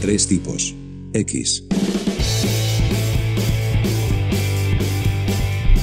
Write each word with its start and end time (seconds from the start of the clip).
Tres 0.00 0.28
tipos. 0.28 0.74
X. 1.12 1.67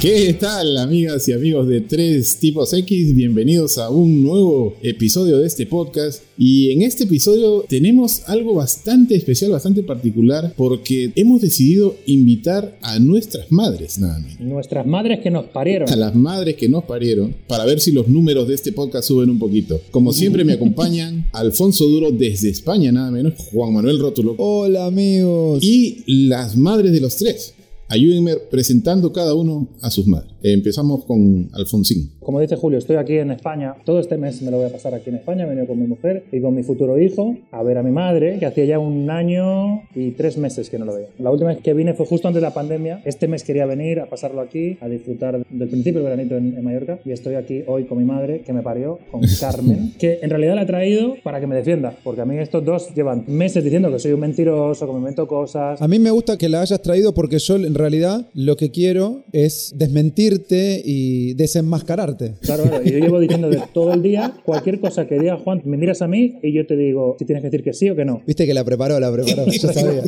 ¿Qué 0.06 0.36
tal, 0.40 0.78
amigas 0.78 1.28
y 1.30 1.34
amigos 1.34 1.68
de 1.68 1.82
Tres 1.82 2.38
Tipos 2.38 2.72
X? 2.74 3.16
Bienvenidos 3.16 3.80
a 3.80 3.90
un 3.90 4.22
nuevo 4.22 4.76
episodio 4.84 5.40
de 5.40 5.48
este 5.48 5.66
podcast. 5.66 6.22
Y 6.38 6.70
en 6.70 6.84
este 6.84 7.06
episodio 7.06 7.66
tenemos 7.68 8.22
algo 8.28 8.54
bastante 8.54 9.16
especial, 9.16 9.50
bastante 9.50 9.82
particular, 9.82 10.54
porque 10.56 11.12
hemos 11.16 11.42
decidido 11.42 11.96
invitar 12.06 12.78
a 12.84 13.00
nuestras 13.00 13.52
madres, 13.52 13.98
nada 13.98 14.20
menos. 14.20 14.40
Nuestras 14.42 14.86
madres 14.86 15.22
que 15.24 15.32
nos 15.32 15.46
parieron. 15.46 15.90
A 15.90 15.96
las 15.96 16.14
madres 16.14 16.56
que 16.56 16.70
nos 16.70 16.84
parieron, 16.84 17.34
para 17.48 17.66
ver 17.66 17.80
si 17.80 17.92
los 17.92 18.08
números 18.08 18.48
de 18.48 18.54
este 18.54 18.74
podcast 18.74 19.08
suben 19.08 19.32
un 19.32 19.40
poquito. 19.40 19.82
Como 19.90 20.14
siempre 20.14 20.44
me 20.44 20.54
acompañan 20.54 21.26
Alfonso 21.34 21.86
Duro 21.86 22.12
desde 22.12 22.50
España, 22.52 22.92
nada 22.92 23.10
menos, 23.10 23.34
Juan 23.38 23.74
Manuel 23.74 23.98
Rótulo. 23.98 24.36
Hola 24.38 24.86
amigos. 24.86 25.64
Y 25.64 26.04
las 26.28 26.56
madres 26.56 26.92
de 26.92 27.02
los 27.02 27.16
tres. 27.16 27.55
Ayúdenme 27.88 28.36
presentando 28.50 29.14
cada 29.14 29.36
uno 29.36 29.68
a 29.82 29.92
sus 29.92 30.08
madres. 30.08 30.32
Empezamos 30.42 31.06
con 31.06 31.50
Alfonsín. 31.54 32.14
Como 32.20 32.40
dice 32.40 32.56
Julio, 32.56 32.80
estoy 32.80 32.96
aquí 32.96 33.18
en 33.18 33.30
España. 33.30 33.76
Todo 33.86 34.00
este 34.00 34.18
mes 34.18 34.42
me 34.42 34.50
lo 34.50 34.58
voy 34.58 34.66
a 34.66 34.72
pasar 34.72 34.96
aquí 34.96 35.12
en 35.12 35.18
España. 35.18 35.46
He 35.46 35.48
venido 35.48 35.68
con 35.68 35.80
mi 35.80 35.86
mujer 35.86 36.26
y 36.32 36.42
con 36.42 36.56
mi 36.56 36.64
futuro 36.64 37.00
hijo 37.00 37.36
a 37.52 37.62
ver 37.62 37.78
a 37.78 37.84
mi 37.84 37.92
madre, 37.92 38.40
que 38.40 38.48
hacía 38.48 38.66
ya 38.66 38.80
un 38.80 39.10
año 39.12 39.84
y 39.94 40.12
tres 40.12 40.38
meses 40.38 40.70
que 40.70 40.80
no 40.80 40.86
lo 40.86 40.96
veía. 40.96 41.10
La 41.20 41.30
última 41.30 41.50
vez 41.50 41.62
que 41.62 41.76
vine 41.76 41.94
fue 41.94 42.08
justo 42.08 42.28
antes 42.28 42.42
de 42.42 42.48
la 42.48 42.54
pandemia. 42.56 43.02
Este 43.06 43.28
mes 43.28 43.44
quería 43.44 43.68
venir 43.68 44.00
a 44.00 44.10
pasarlo 44.10 44.42
aquí, 44.42 44.78
a 44.82 44.88
disfrutar 44.88 45.46
del 45.48 45.70
principio 45.70 46.02
del 46.02 46.10
veranito 46.10 46.38
en, 46.38 46.58
en 46.58 46.64
Mallorca. 46.64 47.00
Y 47.06 47.12
estoy 47.12 47.36
aquí 47.36 47.64
hoy 47.68 47.86
con 47.86 48.00
mi 48.00 48.06
madre, 48.06 48.42
que 48.42 48.54
me 48.54 48.64
parió, 48.64 48.98
con 49.12 49.22
Carmen, 49.40 49.94
que 50.00 50.20
en 50.24 50.32
realidad 50.32 50.56
la 50.56 50.64
he 50.64 50.68
traído 50.68 51.16
para 51.24 51.40
que 51.40 51.46
me 51.46 51.56
defienda. 51.56 51.96
Porque 52.04 52.22
a 52.22 52.26
mí 52.26 52.36
estos 52.38 52.66
dos 52.66 52.90
llevan 52.96 53.26
meses 53.28 53.64
diciendo 53.64 53.92
que 53.92 54.00
soy 54.00 54.14
un 54.14 54.22
mentiroso, 54.22 54.88
que 54.88 54.92
me 54.92 55.00
invento 55.00 55.28
cosas. 55.28 55.80
A 55.80 55.88
mí 55.88 56.00
me 56.00 56.10
gusta 56.10 56.36
que 56.36 56.50
la 56.50 56.62
hayas 56.62 56.82
traído 56.82 57.14
porque 57.14 57.38
yo 57.38 57.56
en 57.56 57.75
realidad 57.76 58.28
lo 58.34 58.58
que 58.58 58.72
quiero 58.72 59.24
es 59.32 59.74
desmentirte 59.76 60.82
y 60.84 61.34
desenmascararte. 61.36 62.36
Claro, 62.42 62.64
claro. 62.64 62.84
Y 62.84 62.92
yo 62.92 63.00
llevo 63.00 63.20
diciendo 63.20 63.50
de 63.50 63.62
todo 63.74 63.94
el 63.94 64.02
día, 64.02 64.34
cualquier 64.44 64.80
cosa 64.80 65.08
que 65.08 65.20
diga 65.20 65.38
Juan, 65.38 65.62
me 65.66 65.78
miras 65.78 66.02
a 66.02 66.08
mí 66.08 66.40
y 66.42 66.54
yo 66.54 66.66
te 66.66 66.76
digo 66.76 67.16
si 67.20 67.26
tienes 67.26 67.42
que 67.42 67.50
decir 67.50 67.64
que 67.64 67.74
sí 67.74 67.90
o 67.90 67.96
que 67.96 68.06
no. 68.06 68.22
Viste 68.26 68.46
que 68.46 68.54
la 68.54 68.64
preparó, 68.64 69.00
la 69.00 69.12
preparó. 69.12 69.46
Yo 69.46 69.72
sabía. 69.72 70.04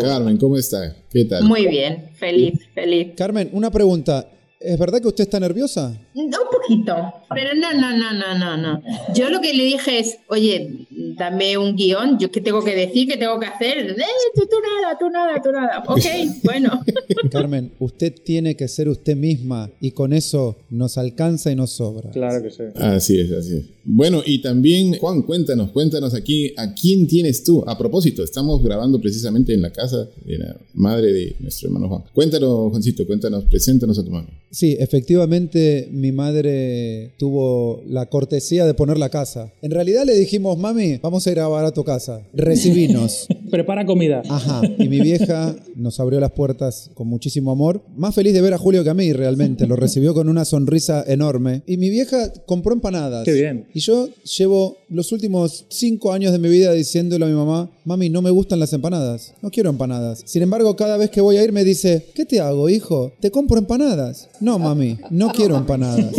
Carmen, 0.00 0.36
¿cómo 0.36 0.56
está? 0.56 0.96
¿Qué 1.10 1.24
tal? 1.24 1.44
Muy 1.44 1.66
bien, 1.66 2.10
feliz, 2.14 2.60
feliz. 2.74 3.08
Carmen, 3.16 3.48
una 3.52 3.70
pregunta. 3.70 4.28
¿Es 4.60 4.78
verdad 4.78 5.00
que 5.00 5.08
usted 5.08 5.24
está 5.24 5.40
nerviosa? 5.40 6.00
Un 6.14 6.30
poquito, 6.30 6.94
pero 7.34 7.54
no, 7.54 7.72
no, 7.72 7.96
no, 7.96 8.12
no, 8.12 8.38
no, 8.38 8.56
no. 8.56 8.82
Yo 9.14 9.30
lo 9.30 9.40
que 9.40 9.54
le 9.54 9.64
dije 9.64 9.98
es, 9.98 10.18
oye, 10.28 10.86
dame 10.90 11.56
un 11.56 11.74
guion, 11.74 12.18
yo 12.18 12.30
qué 12.30 12.40
tengo 12.40 12.62
que 12.62 12.74
decir, 12.74 13.08
qué 13.08 13.16
tengo 13.16 13.40
que 13.40 13.46
hacer. 13.46 13.78
Eh, 13.78 13.96
tú, 14.34 14.42
tú 14.42 14.56
nada, 14.60 14.98
tú 14.98 15.08
nada, 15.08 15.42
tú 15.42 15.52
nada. 15.52 15.82
Ok, 15.86 16.04
bueno. 16.44 16.82
Carmen, 17.30 17.72
usted 17.78 18.14
tiene 18.22 18.56
que 18.56 18.68
ser 18.68 18.88
usted 18.88 19.16
misma 19.16 19.70
y 19.80 19.92
con 19.92 20.12
eso 20.12 20.56
nos 20.68 20.98
alcanza 20.98 21.50
y 21.50 21.56
nos 21.56 21.70
sobra. 21.72 22.10
Claro 22.10 22.42
que 22.42 22.50
sí. 22.50 22.62
Así 22.74 23.18
es, 23.18 23.32
así 23.32 23.56
es. 23.56 23.64
Bueno, 23.84 24.22
y 24.24 24.40
también, 24.40 24.96
Juan, 24.98 25.22
cuéntanos, 25.22 25.72
cuéntanos 25.72 26.14
aquí, 26.14 26.52
¿a 26.56 26.72
quién 26.72 27.06
tienes 27.06 27.42
tú? 27.42 27.64
A 27.66 27.76
propósito, 27.76 28.22
estamos 28.22 28.62
grabando 28.62 29.00
precisamente 29.00 29.54
en 29.54 29.62
la 29.62 29.70
casa 29.70 30.08
de 30.24 30.38
la 30.38 30.56
madre 30.74 31.12
de 31.12 31.36
nuestro 31.40 31.68
hermano 31.68 31.88
Juan. 31.88 32.04
Cuéntanos, 32.12 32.70
Juancito, 32.70 33.06
cuéntanos, 33.06 33.44
preséntanos 33.44 33.98
a 33.98 34.04
tu 34.04 34.10
mami. 34.10 34.28
Sí, 34.50 34.76
efectivamente 34.78 35.88
mi 36.02 36.10
madre 36.10 37.12
tuvo 37.16 37.80
la 37.86 38.06
cortesía 38.06 38.66
de 38.66 38.74
poner 38.74 38.98
la 38.98 39.08
casa. 39.08 39.52
En 39.62 39.70
realidad 39.70 40.04
le 40.04 40.14
dijimos, 40.14 40.58
mami, 40.58 40.96
vamos 40.96 41.24
a 41.24 41.30
ir 41.30 41.38
a 41.38 41.42
grabar 41.42 41.64
a 41.64 41.70
tu 41.70 41.84
casa. 41.84 42.26
Recibinos. 42.34 43.28
Prepara 43.52 43.84
comida. 43.84 44.22
Ajá. 44.30 44.62
Y 44.78 44.88
mi 44.88 45.00
vieja 45.00 45.54
nos 45.76 46.00
abrió 46.00 46.18
las 46.20 46.30
puertas 46.30 46.90
con 46.94 47.06
muchísimo 47.06 47.52
amor. 47.52 47.82
Más 47.94 48.14
feliz 48.14 48.32
de 48.32 48.40
ver 48.40 48.54
a 48.54 48.56
Julio 48.56 48.82
que 48.82 48.88
a 48.88 48.94
mí, 48.94 49.12
realmente. 49.12 49.66
Lo 49.66 49.76
recibió 49.76 50.14
con 50.14 50.30
una 50.30 50.46
sonrisa 50.46 51.04
enorme. 51.06 51.62
Y 51.66 51.76
mi 51.76 51.90
vieja 51.90 52.32
compró 52.46 52.72
empanadas. 52.72 53.26
Qué 53.26 53.34
bien. 53.34 53.66
Y 53.74 53.80
yo 53.80 54.08
llevo 54.38 54.78
los 54.88 55.12
últimos 55.12 55.66
cinco 55.68 56.14
años 56.14 56.32
de 56.32 56.38
mi 56.38 56.48
vida 56.48 56.72
diciéndole 56.72 57.26
a 57.26 57.28
mi 57.28 57.34
mamá, 57.34 57.70
mami, 57.84 58.08
no 58.08 58.22
me 58.22 58.30
gustan 58.30 58.58
las 58.58 58.72
empanadas. 58.72 59.34
No 59.42 59.50
quiero 59.50 59.68
empanadas. 59.68 60.22
Sin 60.24 60.40
embargo, 60.40 60.74
cada 60.74 60.96
vez 60.96 61.10
que 61.10 61.20
voy 61.20 61.36
a 61.36 61.44
ir 61.44 61.52
me 61.52 61.62
dice, 61.62 62.06
¿qué 62.14 62.24
te 62.24 62.40
hago, 62.40 62.70
hijo? 62.70 63.12
¿Te 63.20 63.30
compro 63.30 63.58
empanadas? 63.58 64.30
No, 64.40 64.58
mami, 64.58 64.96
no 65.10 65.30
quiero 65.30 65.58
empanadas. 65.58 66.14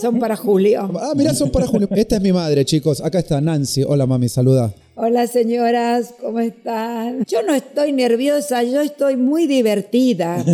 Son 0.00 0.18
para 0.18 0.34
Julio. 0.34 0.90
Ah, 1.00 1.12
mira, 1.14 1.32
son 1.32 1.50
para 1.50 1.68
Julio. 1.68 1.88
Esta 1.92 2.16
es 2.16 2.22
mi 2.22 2.32
madre, 2.32 2.64
chicos. 2.64 3.00
Acá 3.00 3.20
está 3.20 3.40
Nancy. 3.40 3.84
Hola, 3.86 4.04
mami, 4.04 4.28
saluda. 4.28 4.74
Hola 4.94 5.26
señoras, 5.26 6.14
¿cómo 6.20 6.40
están? 6.40 7.24
Yo 7.26 7.42
no 7.42 7.54
estoy 7.54 7.92
nerviosa, 7.92 8.62
yo 8.62 8.82
estoy 8.82 9.16
muy 9.16 9.46
divertida. 9.46 10.44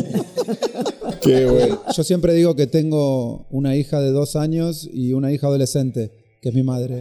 Qué 1.22 1.44
bueno. 1.46 1.80
Yo 1.92 2.04
siempre 2.04 2.34
digo 2.34 2.54
que 2.54 2.68
tengo 2.68 3.48
una 3.50 3.74
hija 3.76 4.00
de 4.00 4.12
dos 4.12 4.36
años 4.36 4.88
y 4.92 5.12
una 5.12 5.32
hija 5.32 5.48
adolescente, 5.48 6.12
que 6.40 6.50
es 6.50 6.54
mi 6.54 6.62
madre. 6.62 7.00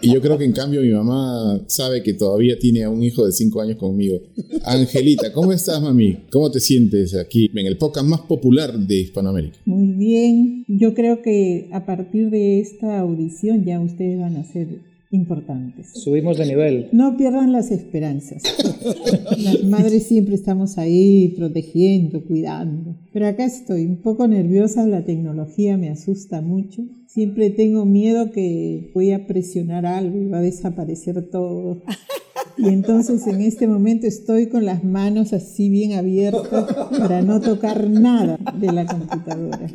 Y 0.00 0.14
yo 0.14 0.22
creo 0.22 0.38
que 0.38 0.46
en 0.46 0.52
cambio 0.52 0.80
mi 0.80 0.88
mamá 0.88 1.60
sabe 1.66 2.02
que 2.02 2.14
todavía 2.14 2.58
tiene 2.58 2.84
a 2.84 2.88
un 2.88 3.02
hijo 3.02 3.26
de 3.26 3.32
cinco 3.32 3.60
años 3.60 3.76
conmigo. 3.76 4.22
Angelita, 4.64 5.30
¿cómo 5.34 5.52
estás, 5.52 5.82
mami? 5.82 6.16
¿Cómo 6.32 6.50
te 6.50 6.60
sientes 6.60 7.14
aquí 7.14 7.50
en 7.54 7.66
el 7.66 7.76
podcast 7.76 8.06
más 8.06 8.22
popular 8.22 8.72
de 8.72 9.00
Hispanoamérica? 9.00 9.58
Muy 9.66 9.92
bien, 9.92 10.64
yo 10.66 10.94
creo 10.94 11.20
que 11.20 11.68
a 11.72 11.84
partir 11.84 12.30
de 12.30 12.60
esta 12.60 13.00
audición 13.00 13.66
ya 13.66 13.78
ustedes 13.78 14.18
van 14.18 14.38
a 14.38 14.44
ser 14.44 14.89
importantes. 15.10 15.92
Subimos 15.94 16.38
de 16.38 16.46
nivel. 16.46 16.88
No 16.92 17.16
pierdan 17.16 17.52
las 17.52 17.70
esperanzas. 17.70 18.42
Las 19.38 19.64
madres 19.64 20.04
siempre 20.04 20.34
estamos 20.34 20.78
ahí 20.78 21.34
protegiendo, 21.36 22.24
cuidando. 22.24 22.96
Pero 23.12 23.26
acá 23.26 23.44
estoy 23.44 23.84
un 23.86 23.96
poco 24.02 24.28
nerviosa, 24.28 24.86
la 24.86 25.04
tecnología 25.04 25.76
me 25.76 25.90
asusta 25.90 26.40
mucho. 26.40 26.82
Siempre 27.06 27.50
tengo 27.50 27.84
miedo 27.84 28.30
que 28.30 28.90
voy 28.94 29.10
a 29.10 29.26
presionar 29.26 29.84
algo 29.84 30.20
y 30.20 30.28
va 30.28 30.38
a 30.38 30.42
desaparecer 30.42 31.28
todo. 31.30 31.82
Y 32.62 32.68
entonces 32.68 33.26
en 33.26 33.40
este 33.40 33.66
momento 33.66 34.06
estoy 34.06 34.48
con 34.48 34.64
las 34.64 34.84
manos 34.84 35.32
así 35.32 35.70
bien 35.70 35.92
abiertas 35.92 36.74
para 36.90 37.22
no 37.22 37.40
tocar 37.40 37.88
nada 37.88 38.38
de 38.58 38.72
la 38.72 38.86
computadora. 38.86 39.66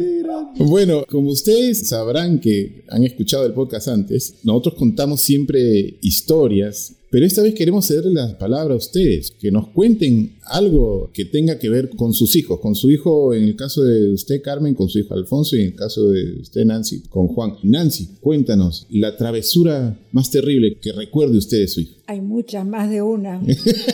Bueno, 0.60 1.04
como 1.10 1.30
ustedes 1.30 1.88
sabrán 1.90 2.40
que 2.40 2.84
han 2.90 3.04
escuchado 3.04 3.46
el 3.46 3.54
podcast 3.54 3.88
antes, 3.88 4.36
nosotros 4.44 4.76
contamos 4.76 5.22
siempre 5.22 5.98
historias, 6.02 6.94
pero 7.16 7.28
esta 7.28 7.44
vez 7.44 7.54
queremos 7.54 7.88
cederle 7.88 8.12
la 8.12 8.38
palabra 8.38 8.74
a 8.74 8.78
ustedes, 8.78 9.32
que 9.40 9.50
nos 9.50 9.70
cuenten 9.70 10.36
algo 10.44 11.12
que 11.14 11.24
tenga 11.24 11.58
que 11.58 11.70
ver 11.70 11.92
con 11.92 12.12
sus 12.12 12.36
hijos, 12.36 12.60
con 12.60 12.76
su 12.76 12.92
hijo, 12.92 13.34
en 13.34 13.46
el 13.46 13.56
caso 13.56 13.86
de 13.86 14.12
usted 14.12 14.42
Carmen, 14.42 14.76
con 14.76 14.90
su 14.90 15.00
hijo 15.00 15.14
Alfonso 15.14 15.56
y 15.56 15.62
en 15.62 15.68
el 15.68 15.76
caso 15.76 16.10
de 16.10 16.42
usted 16.42 16.66
Nancy, 16.66 17.04
con 17.08 17.30
Juan. 17.30 17.54
Nancy, 17.64 18.18
cuéntanos 18.20 18.86
la 18.90 19.16
travesura 19.16 19.98
más 20.12 20.30
terrible 20.30 20.78
que 20.82 20.92
recuerde 20.92 21.38
usted 21.38 21.60
de 21.60 21.70
su 21.70 21.80
hijo. 21.80 21.96
Hay 22.08 22.20
muchas, 22.20 22.66
más 22.66 22.90
de 22.90 23.02
una. 23.02 23.42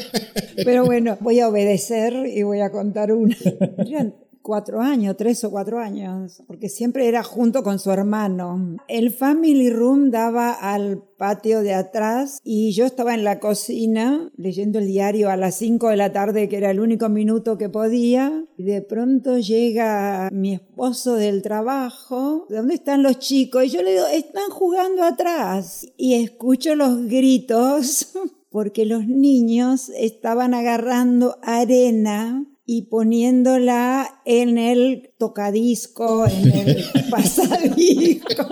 Pero 0.56 0.86
bueno, 0.86 1.16
voy 1.22 1.42
a 1.42 1.48
obedecer 1.48 2.26
y 2.26 2.42
voy 2.42 2.62
a 2.62 2.72
contar 2.72 3.12
una. 3.12 3.38
cuatro 4.42 4.82
años, 4.82 5.16
tres 5.18 5.44
o 5.44 5.52
cuatro 5.52 5.80
años, 5.80 6.44
porque 6.48 6.70
siempre 6.70 7.08
era 7.08 7.24
junto 7.24 7.64
con 7.64 7.80
su 7.80 7.92
hermano. 7.92 8.78
El 8.88 9.12
family 9.12 9.70
room 9.70 10.12
daba 10.12 10.52
al 10.52 11.04
patio 11.18 11.62
de 11.62 11.74
atrás 11.74 12.40
y 12.44 12.72
yo 12.72 12.86
estaba 12.86 13.14
en 13.14 13.24
la 13.24 13.40
cocina 13.40 14.32
leyendo 14.36 14.80
el 14.80 14.88
diario 14.88 15.30
a 15.30 15.38
las 15.38 15.56
cinco 15.56 15.90
de 15.90 15.98
la 15.98 16.12
tarde, 16.12 16.50
que 16.50 16.58
era 16.58 16.72
el 16.72 16.80
único 16.80 17.10
minuto 17.10 17.58
que 17.58 17.70
podía, 17.70 18.46
y 18.58 18.64
de 18.64 18.82
pronto 18.82 19.38
llega 19.38 20.30
mi 20.32 20.54
esposo 20.54 21.16
del 21.16 21.42
trabajo, 21.42 22.48
¿dónde 22.50 22.76
están 22.76 23.04
los 23.04 23.20
chicos? 23.20 23.66
Y 23.66 23.70
yo 23.70 23.84
le 23.84 23.92
digo, 23.94 24.08
están 24.08 24.50
jugando 24.50 25.04
atrás. 25.04 25.88
Y 25.98 26.16
escucho 26.16 26.76
los 26.76 27.06
gritos 27.06 28.14
porque 28.50 28.86
los 28.86 29.08
niños 29.08 29.90
estaban 29.96 30.54
agarrando 30.54 31.38
arena 31.42 32.46
y 32.74 32.84
poniéndola 32.84 34.22
en 34.24 34.58
el 34.58 35.12
tocadisco, 35.18 36.26
en 36.26 36.52
el 36.54 36.78
pasadisco. 37.12 38.44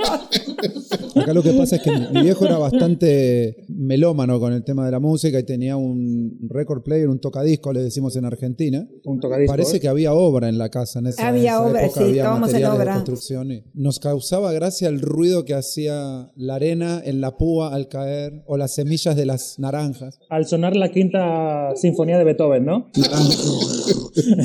Acá 1.16 1.34
lo 1.34 1.42
que 1.42 1.54
pasa 1.54 1.78
es 1.78 1.82
que 1.84 1.92
mi 1.92 2.24
viejo 2.24 2.46
era 2.46 2.58
bastante 2.58 3.64
melómano 3.70 4.38
con 4.42 4.52
el 4.52 4.66
tema 4.66 4.86
de 4.86 4.92
la 4.92 5.00
música 5.00 5.40
y 5.40 5.44
tenía 5.44 5.78
un 5.78 6.38
record 6.50 6.84
player, 6.84 7.08
un 7.08 7.22
tocadisco, 7.22 7.72
le 7.72 7.82
decimos 7.82 8.18
en 8.18 8.26
Argentina. 8.26 8.86
Un 9.06 9.22
tocadisco. 9.22 9.54
Parece 9.54 9.80
que 9.80 9.88
había 9.88 10.14
obra 10.14 10.50
en 10.50 10.58
la 10.58 10.68
casa 10.68 11.00
en 11.00 11.08
esa, 11.08 11.26
Había 11.26 11.52
esa 11.52 11.62
obra, 11.64 11.86
época, 11.86 12.00
sí, 12.02 12.04
había 12.10 12.24
estábamos 12.24 12.50
en 12.50 12.54
materiales 12.54 12.78
de 12.78 12.84
obra. 12.84 12.94
construcción 12.96 13.52
y 13.54 13.64
nos 13.74 14.00
causaba 14.00 14.52
gracia 14.52 14.90
el 14.90 15.00
ruido 15.00 15.46
que 15.46 15.54
hacía 15.54 16.30
la 16.36 16.56
arena 16.56 17.02
en 17.06 17.22
la 17.22 17.38
púa 17.38 17.74
al 17.74 17.88
caer 17.88 18.44
o 18.48 18.58
las 18.58 18.76
semillas 18.76 19.16
de 19.16 19.26
las 19.26 19.60
naranjas. 19.60 20.20
Al 20.30 20.46
sonar 20.46 20.76
la 20.76 20.92
quinta 20.92 21.74
sinfonía 21.78 22.18
de 22.18 22.26
Beethoven, 22.26 22.66
¿no? 22.66 22.92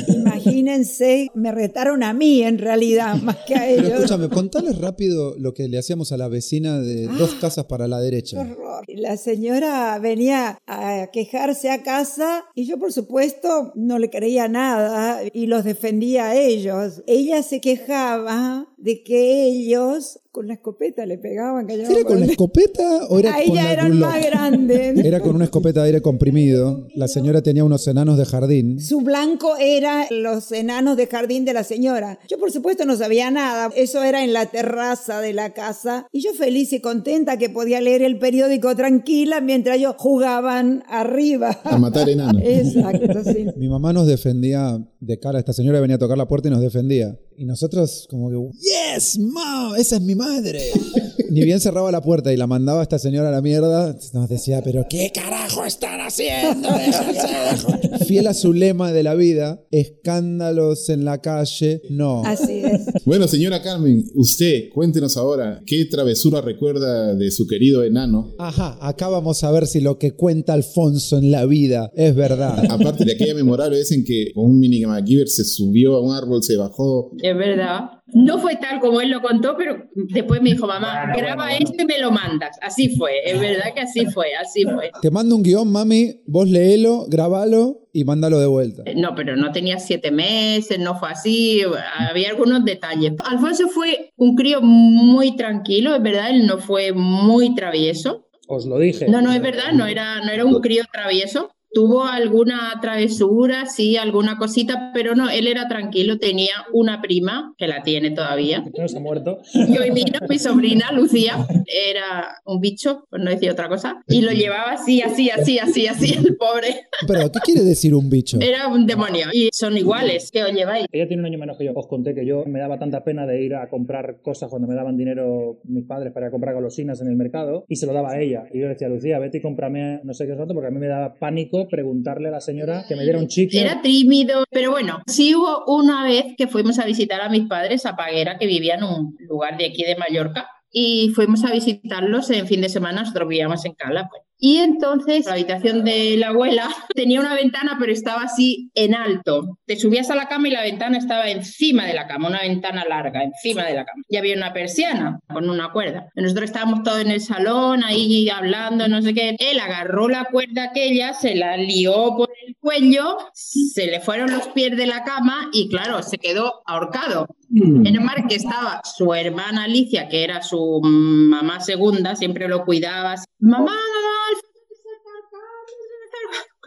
Imagínense, 0.07 1.29
me 1.33 1.51
retaron 1.51 2.03
a 2.03 2.13
mí 2.13 2.43
en 2.43 2.57
realidad, 2.57 3.15
más 3.21 3.37
que 3.47 3.55
a 3.55 3.59
Pero 3.59 3.87
ellos. 3.87 3.93
escúchame, 3.99 4.29
contales 4.29 4.77
rápido 4.77 5.35
lo 5.37 5.53
que 5.53 5.67
le 5.67 5.77
hacíamos 5.77 6.11
a 6.11 6.17
la 6.17 6.27
vecina 6.27 6.79
de 6.79 7.07
dos 7.07 7.35
casas 7.35 7.65
para 7.65 7.87
la 7.87 7.99
derecha. 7.99 8.39
Horror. 8.41 8.85
La 8.87 9.17
señora 9.17 9.97
venía 9.99 10.59
a 10.67 11.07
quejarse 11.11 11.69
a 11.71 11.83
casa 11.83 12.45
y 12.53 12.65
yo 12.65 12.77
por 12.77 12.91
supuesto 12.91 13.71
no 13.75 13.99
le 13.99 14.09
creía 14.09 14.47
nada 14.47 15.21
y 15.33 15.47
los 15.47 15.63
defendía 15.63 16.27
a 16.29 16.35
ellos. 16.35 17.03
Ella 17.07 17.41
se 17.43 17.61
quejaba 17.61 18.67
de 18.85 19.01
que 19.01 19.47
ellos 19.47 20.19
con 20.31 20.47
la 20.47 20.53
escopeta 20.53 21.07
le 21.07 21.17
pegaban. 21.17 21.65
Que 21.65 21.73
¿Era 21.73 22.03
con 22.03 22.19
la 22.19 22.27
escopeta 22.27 23.07
o 23.09 23.17
era 23.17 23.31
a 23.31 23.33
con 23.33 23.41
ella 23.41 23.63
la 23.63 23.73
era 23.73 23.81
el 23.83 23.91
Bulldog? 23.93 24.09
más 24.09 24.25
grande. 24.25 24.93
Era 25.05 25.19
con 25.21 25.35
una 25.35 25.45
escopeta 25.45 25.81
de 25.81 25.87
aire 25.87 26.01
comprimido. 26.01 26.87
La 26.93 27.07
señora 27.07 27.41
tenía 27.41 27.63
unos 27.63 27.87
enanos 27.87 28.17
de 28.17 28.25
jardín. 28.25 28.79
Su 28.79 29.01
blanco 29.01 29.55
era 29.57 30.07
los 30.11 30.51
enanos 30.51 30.97
de 30.97 31.07
jardín 31.07 31.45
de 31.45 31.53
la 31.53 31.63
señora. 31.63 32.19
Yo 32.27 32.37
por 32.37 32.51
supuesto 32.51 32.85
no 32.85 32.95
sabía 32.95 33.31
nada. 33.31 33.71
Eso 33.75 34.03
era 34.03 34.23
en 34.23 34.33
la 34.33 34.47
terraza 34.47 35.21
de 35.21 35.33
la 35.33 35.53
casa. 35.53 36.07
Y 36.11 36.21
yo 36.21 36.33
feliz 36.33 36.73
y 36.73 36.81
contenta 36.81 37.37
que 37.37 37.49
podía 37.49 37.81
leer 37.81 38.03
el 38.03 38.19
periódico 38.19 38.75
tranquila 38.75 39.41
mientras 39.41 39.77
ellos 39.77 39.95
jugaban 39.97 40.83
arriba. 40.87 41.59
A 41.63 41.77
matar 41.79 42.09
enanos. 42.09 42.41
Exacto, 42.45 43.23
sí. 43.23 43.47
Mi 43.55 43.69
mamá 43.69 43.93
nos 43.93 44.05
defendía 44.05 44.79
de 45.05 45.19
cara. 45.19 45.39
Esta 45.39 45.53
señora 45.53 45.79
venía 45.79 45.95
a 45.95 45.99
tocar 45.99 46.17
la 46.17 46.27
puerta 46.27 46.47
y 46.47 46.51
nos 46.51 46.61
defendía. 46.61 47.17
Y 47.37 47.45
nosotros 47.45 48.07
como 48.09 48.29
que, 48.29 48.57
yes, 48.59 49.19
mom, 49.19 49.75
esa 49.77 49.97
es 49.97 50.01
mi 50.01 50.15
madre. 50.15 50.61
Ni 51.29 51.43
bien 51.43 51.59
cerraba 51.59 51.91
la 51.91 52.01
puerta 52.01 52.31
y 52.31 52.37
la 52.37 52.47
mandaba 52.47 52.81
esta 52.81 52.97
señora 52.97 53.29
a 53.29 53.31
la 53.31 53.41
mierda, 53.41 53.95
nos 54.13 54.29
decía, 54.29 54.61
pero 54.63 54.85
¿qué 54.89 55.11
carajo 55.13 55.65
están 55.65 55.99
haciendo? 55.99 56.69
Déjense". 56.69 58.05
Fiel 58.05 58.27
a 58.27 58.33
su 58.33 58.53
lema 58.53 58.91
de 58.91 59.03
la 59.03 59.15
vida, 59.15 59.61
escándalos 59.71 60.89
en 60.89 61.03
la 61.03 61.21
calle, 61.21 61.81
no. 61.89 62.23
Así 62.25 62.61
es. 62.63 62.85
Bueno, 63.05 63.27
señora 63.27 63.61
Carmen, 63.61 64.03
usted, 64.15 64.69
cuéntenos 64.73 65.15
ahora, 65.15 65.61
¿qué 65.67 65.85
travesura 65.85 66.41
recuerda 66.41 67.13
de 67.13 67.29
su 67.29 67.45
querido 67.45 67.83
enano? 67.83 68.33
Ajá, 68.39 68.79
acá 68.81 69.09
vamos 69.09 69.43
a 69.43 69.51
ver 69.51 69.67
si 69.67 69.79
lo 69.79 69.99
que 69.99 70.15
cuenta 70.15 70.53
Alfonso 70.53 71.19
en 71.19 71.29
la 71.29 71.45
vida 71.45 71.91
es 71.95 72.15
verdad. 72.15 72.63
Aparte 72.71 73.05
de 73.05 73.11
aquella 73.11 73.35
memorable 73.35 73.77
vez 73.77 73.91
en 73.91 74.03
que 74.03 74.31
con 74.33 74.45
un 74.45 74.59
mini 74.59 74.83
MacGyver 74.87 75.27
se 75.27 75.45
subió 75.45 75.97
a 75.97 76.01
un 76.01 76.15
árbol, 76.15 76.41
se 76.41 76.57
bajó. 76.57 77.11
Es 77.21 77.37
verdad. 77.37 77.81
No 78.15 78.39
fue 78.39 78.55
tal 78.55 78.79
como 78.79 79.01
él 79.01 79.09
lo 79.09 79.21
contó, 79.21 79.57
pero 79.57 79.89
después 79.93 80.41
me 80.41 80.51
dijo, 80.51 80.65
mamá, 80.65 81.11
graba 81.17 81.53
esto 81.53 81.83
y 81.83 81.85
me 81.85 81.99
lo 81.99 82.11
mandas. 82.11 82.57
Así 82.61 82.95
fue, 82.95 83.11
es 83.25 83.37
verdad 83.37 83.73
que 83.75 83.81
así 83.81 84.05
fue, 84.05 84.33
así 84.35 84.63
fue. 84.63 84.89
Te 85.01 85.11
mando 85.11 85.35
un 85.35 85.43
guion, 85.43 85.69
mami, 85.69 86.21
vos 86.25 86.49
léelo, 86.49 87.07
grabalo 87.09 87.89
y 87.91 88.05
mándalo 88.05 88.39
de 88.39 88.47
vuelta. 88.47 88.83
No, 88.95 89.15
pero 89.15 89.35
no 89.35 89.51
tenía 89.51 89.79
siete 89.79 90.11
meses, 90.11 90.79
no 90.79 90.97
fue 90.97 91.09
así, 91.09 91.61
había 92.09 92.29
algunos 92.29 92.63
detalles. 92.63 93.15
Alfonso 93.25 93.67
fue 93.67 94.11
un 94.15 94.35
crío 94.35 94.61
muy 94.61 95.35
tranquilo, 95.35 95.93
es 95.93 96.01
verdad, 96.01 96.29
él 96.29 96.47
no 96.47 96.57
fue 96.57 96.93
muy 96.93 97.53
travieso. 97.53 98.29
Os 98.47 98.65
lo 98.65 98.79
dije. 98.79 99.09
No, 99.09 99.21
no, 99.21 99.33
es 99.33 99.41
verdad, 99.41 99.73
no 99.73 99.87
era, 99.87 100.21
no 100.21 100.31
era 100.31 100.45
un 100.45 100.61
crío 100.61 100.83
travieso. 100.89 101.49
Tuvo 101.75 102.05
alguna 102.05 102.71
travesura, 102.81 103.65
sí, 103.65 103.97
alguna 103.97 104.37
cosita, 104.37 104.91
pero 104.93 105.13
no, 105.13 105.29
él 105.29 105.45
era 105.45 105.67
tranquilo, 105.67 106.19
tenía 106.19 106.53
una 106.71 107.01
prima, 107.01 107.53
que 107.57 107.67
la 107.67 107.83
tiene 107.83 108.11
todavía, 108.11 108.63
No 108.79 108.87
se 108.87 108.95
ha 108.95 109.01
muerto. 109.01 109.39
y 109.53 109.77
hoy 109.77 109.91
vino 109.91 110.19
mi 110.29 110.39
sobrina 110.39 110.93
Lucía, 110.93 111.45
era 111.65 112.37
un 112.45 112.61
bicho, 112.61 113.05
por 113.09 113.19
no 113.19 113.29
decir 113.29 113.51
otra 113.51 113.67
cosa, 113.67 114.01
y 114.07 114.21
lo 114.21 114.31
llevaba 114.31 114.71
así, 114.71 115.01
así, 115.01 115.29
así, 115.29 115.59
así, 115.59 115.85
así, 115.85 116.13
el 116.13 116.37
pobre. 116.37 116.87
Pero, 117.05 117.29
¿qué 117.29 117.39
quiere 117.43 117.61
decir 117.63 117.93
un 117.93 118.09
bicho? 118.09 118.39
Era 118.39 118.69
un 118.69 118.87
demonio. 118.87 119.27
Y 119.33 119.49
son 119.51 119.77
iguales, 119.77 120.31
que 120.31 120.45
os 120.45 120.53
lleváis. 120.53 120.85
Ella 120.93 121.09
tiene 121.09 121.23
un 121.23 121.25
año 121.27 121.39
menos 121.39 121.57
que 121.57 121.65
yo. 121.65 121.73
Os 121.75 121.87
conté 121.87 122.15
que 122.15 122.25
yo 122.25 122.45
me 122.45 122.61
daba 122.61 122.79
tanta 122.79 123.03
pena 123.03 123.25
de 123.25 123.43
ir 123.43 123.53
a 123.53 123.67
comprar 123.67 124.21
cosas 124.21 124.49
cuando 124.49 124.65
me 124.65 124.75
daban 124.75 124.95
dinero 124.95 125.59
mis 125.65 125.83
padres 125.83 126.13
para 126.13 126.31
comprar 126.31 126.55
golosinas 126.55 127.01
en 127.01 127.07
el 127.07 127.17
mercado 127.17 127.65
y 127.67 127.75
se 127.75 127.85
lo 127.85 127.91
daba 127.91 128.13
a 128.13 128.21
ella. 128.21 128.45
Y 128.53 128.59
yo 128.59 128.67
le 128.67 128.75
decía, 128.75 128.87
Lucía, 128.87 129.19
vete 129.19 129.39
y 129.39 129.41
cómprame 129.41 129.99
no 130.05 130.13
sé 130.13 130.25
qué 130.25 130.31
es 130.31 130.37
porque 130.37 130.67
a 130.67 130.71
mí 130.71 130.79
me 130.79 130.87
daba 130.87 131.15
pánico 131.15 131.64
preguntarle 131.67 132.29
a 132.29 132.31
la 132.31 132.41
señora 132.41 132.85
que 132.87 132.95
me 132.95 133.03
diera 133.03 133.19
un 133.19 133.27
chicle. 133.27 133.61
Era 133.61 133.81
tímido, 133.81 134.43
pero 134.49 134.71
bueno, 134.71 135.01
sí 135.07 135.35
hubo 135.35 135.65
una 135.67 136.03
vez 136.03 136.25
que 136.37 136.47
fuimos 136.47 136.79
a 136.79 136.85
visitar 136.85 137.21
a 137.21 137.29
mis 137.29 137.47
padres 137.47 137.85
a 137.85 137.95
Paguera, 137.95 138.37
que 138.37 138.47
vivían 138.47 138.79
en 138.79 138.85
un 138.85 139.17
lugar 139.27 139.57
de 139.57 139.65
aquí 139.65 139.83
de 139.83 139.95
Mallorca, 139.95 140.47
y 140.71 141.11
fuimos 141.15 141.43
a 141.45 141.51
visitarlos 141.51 142.29
en 142.31 142.47
fin 142.47 142.61
de 142.61 142.69
semana, 142.69 143.01
nosotros 143.01 143.29
vivíamos 143.29 143.63
en 143.65 143.73
Cala, 143.73 144.09
pues. 144.09 144.24
Y 144.37 144.57
entonces 144.57 145.25
la 145.25 145.33
habitación 145.33 145.83
de 145.83 146.17
la 146.17 146.29
abuela 146.29 146.69
tenía 146.95 147.19
una 147.19 147.33
ventana, 147.33 147.77
pero 147.79 147.91
estaba 147.91 148.23
así 148.23 148.71
en 148.75 148.93
alto. 148.93 149.57
Te 149.65 149.77
subías 149.77 150.09
a 150.11 150.15
la 150.15 150.27
cama 150.27 150.47
y 150.47 150.51
la 150.51 150.61
ventana 150.61 150.97
estaba 150.97 151.29
encima 151.29 151.85
de 151.85 151.93
la 151.93 152.07
cama, 152.07 152.29
una 152.29 152.41
ventana 152.41 152.83
larga, 152.87 153.23
encima 153.23 153.63
de 153.65 153.75
la 153.75 153.85
cama. 153.85 154.03
Y 154.09 154.17
había 154.17 154.35
una 154.35 154.53
persiana 154.53 155.19
con 155.31 155.49
una 155.49 155.71
cuerda. 155.71 156.09
Nosotros 156.15 156.45
estábamos 156.45 156.83
todos 156.83 156.99
en 156.99 157.11
el 157.11 157.21
salón, 157.21 157.83
ahí 157.83 158.29
hablando, 158.29 158.87
no 158.87 159.01
sé 159.01 159.13
qué. 159.13 159.35
Él 159.39 159.59
agarró 159.59 160.07
la 160.09 160.25
cuerda 160.25 160.65
aquella, 160.65 161.13
se 161.13 161.35
la 161.35 161.57
lió 161.57 162.15
por 162.15 162.29
el 162.45 162.55
cuello, 162.59 163.17
se 163.33 163.87
le 163.87 163.99
fueron 163.99 164.31
los 164.31 164.47
pies 164.49 164.75
de 164.75 164.85
la 164.85 165.03
cama 165.03 165.49
y 165.53 165.69
claro, 165.69 166.03
se 166.03 166.17
quedó 166.17 166.61
ahorcado. 166.65 167.27
Menos 167.49 168.03
mal 168.03 168.25
que 168.27 168.35
estaba 168.35 168.81
su 168.83 169.13
hermana 169.13 169.63
Alicia, 169.63 170.09
que 170.09 170.23
era 170.23 170.41
su 170.41 170.81
mamá 170.83 171.59
segunda, 171.61 172.15
siempre 172.15 172.47
lo 172.47 172.65
cuidaba. 172.65 173.15
Mamá, 173.39 173.77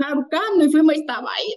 ahorcando 0.01 0.65
y 0.65 0.71
fuimos 0.71 0.95
estaba 0.95 1.29
ahí, 1.37 1.55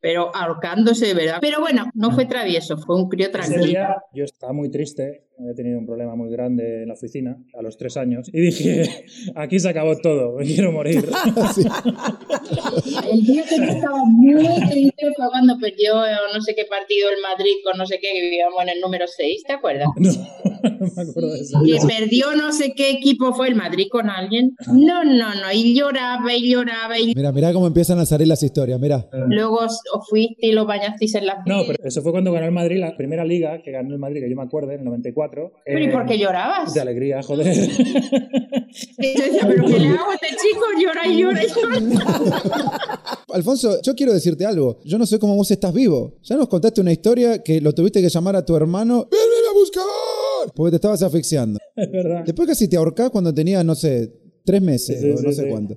pero 0.00 0.34
ahorcándose 0.34 1.06
de 1.06 1.14
verdad. 1.14 1.38
Pero 1.40 1.60
bueno, 1.60 1.90
no 1.94 2.10
fue 2.12 2.24
travieso, 2.26 2.76
fue 2.78 2.96
un 2.96 3.08
crío 3.08 3.26
Ese 3.26 3.32
tranquilo. 3.32 3.64
día 3.66 3.96
yo 4.12 4.24
estaba 4.24 4.52
muy 4.52 4.70
triste, 4.70 5.24
había 5.40 5.54
tenido 5.54 5.78
un 5.78 5.86
problema 5.86 6.14
muy 6.14 6.30
grande 6.30 6.82
en 6.82 6.88
la 6.88 6.94
oficina 6.94 7.36
a 7.58 7.62
los 7.62 7.76
tres 7.76 7.96
años 7.96 8.28
y 8.32 8.40
dije, 8.40 8.82
aquí 9.34 9.58
se 9.58 9.68
acabó 9.68 9.96
todo, 9.96 10.36
me 10.36 10.44
quiero 10.44 10.72
morir. 10.72 11.04
El 13.10 13.24
día 13.24 13.42
que 13.48 13.56
yo 13.56 13.62
estaba 13.64 14.04
muy 14.04 14.44
triste 14.70 15.06
fue 15.16 15.26
cuando 15.30 15.56
perdió 15.58 16.04
eh, 16.04 16.10
no 16.34 16.40
sé 16.40 16.54
qué 16.54 16.64
partido 16.64 17.08
el 17.10 17.22
Madrid 17.22 17.54
con 17.64 17.78
no 17.78 17.86
sé 17.86 17.98
qué, 18.00 18.08
que 18.12 18.20
vivíamos 18.22 18.62
en 18.62 18.68
el 18.70 18.80
número 18.80 19.06
6, 19.06 19.42
¿te 19.46 19.52
acuerdas? 19.52 19.88
No, 19.96 20.10
no 20.10 20.86
me 20.96 21.02
acuerdo 21.02 21.32
de 21.32 21.40
eso. 21.40 21.58
que 21.64 21.78
perdió 21.86 22.34
no 22.36 22.52
sé 22.52 22.72
qué 22.74 22.90
equipo 22.90 23.32
fue 23.32 23.48
el 23.48 23.54
Madrid 23.54 23.86
con 23.90 24.10
alguien. 24.10 24.52
No, 24.66 25.04
no, 25.04 25.34
no, 25.34 25.52
y 25.52 25.74
lloraba 25.74 26.34
y 26.34 26.50
lloraba 26.50 26.98
y 26.98 27.14
Mira, 27.14 27.32
mira 27.32 27.52
cómo 27.52 27.66
empiezan 27.66 27.98
a 27.98 28.06
salir 28.06 28.28
las 28.28 28.42
historias, 28.42 28.80
mira. 28.80 29.08
luego 29.28 29.58
os, 29.58 29.80
os 29.94 30.08
fuiste 30.08 30.46
y 30.46 30.52
lo 30.52 30.66
bañasteis 30.66 31.14
en 31.14 31.26
la 31.26 31.42
No, 31.46 31.62
pero 31.66 31.78
eso 31.84 32.02
fue 32.02 32.12
cuando 32.12 32.32
ganó 32.32 32.46
el 32.46 32.52
Madrid 32.52 32.78
la 32.78 32.96
primera 32.96 33.24
liga 33.24 33.62
que 33.62 33.70
ganó 33.70 33.92
el 33.92 33.98
Madrid, 33.98 34.22
que 34.22 34.30
yo 34.30 34.36
me 34.36 34.42
acuerdo, 34.42 34.70
en 34.72 34.80
el 34.80 34.84
94. 34.84 35.29
Pero 35.30 35.78
¿y 35.78 35.84
eh, 35.84 35.90
por 35.90 36.06
qué 36.06 36.18
llorabas? 36.18 36.74
De 36.74 36.80
alegría, 36.80 37.22
joder. 37.22 37.46
Yo 37.56 39.24
decía, 39.24 39.42
pero 39.46 39.64
¿qué 39.66 39.78
le 39.78 39.88
hago 39.88 40.10
a 40.10 40.14
este 40.14 40.28
chico? 40.28 40.64
Llora 40.80 41.06
y 41.06 41.20
llora 41.20 41.44
y 41.44 41.48
llora. 41.48 43.18
Alfonso, 43.32 43.80
yo 43.82 43.94
quiero 43.94 44.12
decirte 44.12 44.44
algo. 44.44 44.80
Yo 44.84 44.98
no 44.98 45.06
sé 45.06 45.18
cómo 45.18 45.36
vos 45.36 45.50
estás 45.50 45.72
vivo. 45.72 46.18
Ya 46.22 46.36
nos 46.36 46.48
contaste 46.48 46.80
una 46.80 46.92
historia 46.92 47.42
que 47.42 47.60
lo 47.60 47.72
tuviste 47.72 48.00
que 48.00 48.08
llamar 48.08 48.36
a 48.36 48.44
tu 48.44 48.56
hermano. 48.56 49.08
¡Ven, 49.10 49.20
ven 49.20 49.50
a 49.50 49.52
buscar! 49.52 50.52
Porque 50.54 50.70
te 50.70 50.76
estabas 50.76 51.02
asfixiando. 51.02 51.58
es 51.76 51.90
verdad. 51.90 52.24
Después 52.24 52.48
casi 52.48 52.68
te 52.68 52.76
ahorcás 52.76 53.10
cuando 53.10 53.32
tenías, 53.32 53.64
no 53.64 53.74
sé, 53.74 54.12
tres 54.44 54.62
meses 54.62 55.00
Sí, 55.00 55.10
o 55.10 55.16
sí, 55.16 55.24
no 55.24 55.30
sí, 55.30 55.36
sé 55.36 55.44
sí. 55.44 55.50
cuánto. 55.50 55.76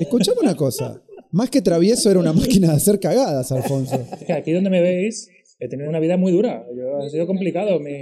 Escuchame 0.00 0.38
una 0.42 0.56
cosa. 0.56 1.02
Más 1.30 1.48
que 1.48 1.62
travieso 1.62 2.10
era 2.10 2.20
una 2.20 2.32
máquina 2.32 2.68
de 2.68 2.74
hacer 2.76 3.00
cagadas, 3.00 3.50
Alfonso. 3.52 3.98
Aquí 4.36 4.52
donde 4.52 4.68
me 4.68 4.82
veis 4.82 5.28
he 5.62 5.68
tenido 5.68 5.88
una 5.88 6.00
vida 6.00 6.16
muy 6.16 6.32
dura. 6.32 6.66
Yo, 6.76 6.98
ha 6.98 7.08
sido 7.08 7.24
complicado 7.26 7.78
mi, 7.78 7.92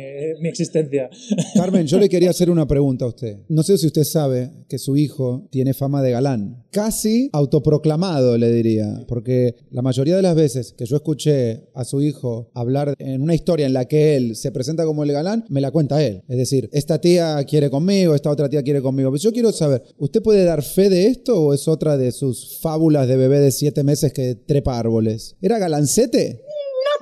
mi 0.40 0.48
existencia. 0.48 1.10
Carmen, 1.54 1.86
yo 1.86 1.98
le 1.98 2.08
quería 2.08 2.30
hacer 2.30 2.48
una 2.50 2.66
pregunta 2.66 3.04
a 3.04 3.08
usted. 3.08 3.36
No 3.48 3.62
sé 3.62 3.76
si 3.76 3.86
usted 3.86 4.04
sabe 4.04 4.50
que 4.66 4.78
su 4.78 4.96
hijo 4.96 5.46
tiene 5.50 5.74
fama 5.74 6.02
de 6.02 6.12
galán. 6.12 6.64
Casi 6.70 7.28
autoproclamado, 7.32 8.38
le 8.38 8.50
diría. 8.50 9.04
Porque 9.06 9.56
la 9.70 9.82
mayoría 9.82 10.16
de 10.16 10.22
las 10.22 10.34
veces 10.34 10.72
que 10.72 10.86
yo 10.86 10.96
escuché 10.96 11.68
a 11.74 11.84
su 11.84 12.00
hijo 12.00 12.50
hablar 12.54 12.94
en 12.98 13.20
una 13.20 13.34
historia 13.34 13.66
en 13.66 13.74
la 13.74 13.84
que 13.86 14.16
él 14.16 14.36
se 14.36 14.52
presenta 14.52 14.86
como 14.86 15.04
el 15.04 15.12
galán, 15.12 15.44
me 15.50 15.60
la 15.60 15.70
cuenta 15.70 16.02
él. 16.02 16.22
Es 16.28 16.38
decir, 16.38 16.70
esta 16.72 16.98
tía 16.98 17.44
quiere 17.44 17.68
conmigo, 17.68 18.14
esta 18.14 18.30
otra 18.30 18.48
tía 18.48 18.62
quiere 18.62 18.80
conmigo. 18.80 19.10
Pero 19.10 19.22
yo 19.22 19.32
quiero 19.32 19.52
saber, 19.52 19.82
¿usted 19.98 20.22
puede 20.22 20.44
dar 20.44 20.62
fe 20.62 20.88
de 20.88 21.08
esto 21.08 21.42
o 21.42 21.52
es 21.52 21.68
otra 21.68 21.98
de 21.98 22.10
sus 22.12 22.58
fábulas 22.60 23.06
de 23.06 23.16
bebé 23.16 23.40
de 23.40 23.50
siete 23.50 23.84
meses 23.84 24.14
que 24.14 24.34
trepa 24.34 24.78
árboles? 24.78 25.36
¿Era 25.42 25.58
galancete? 25.58 26.40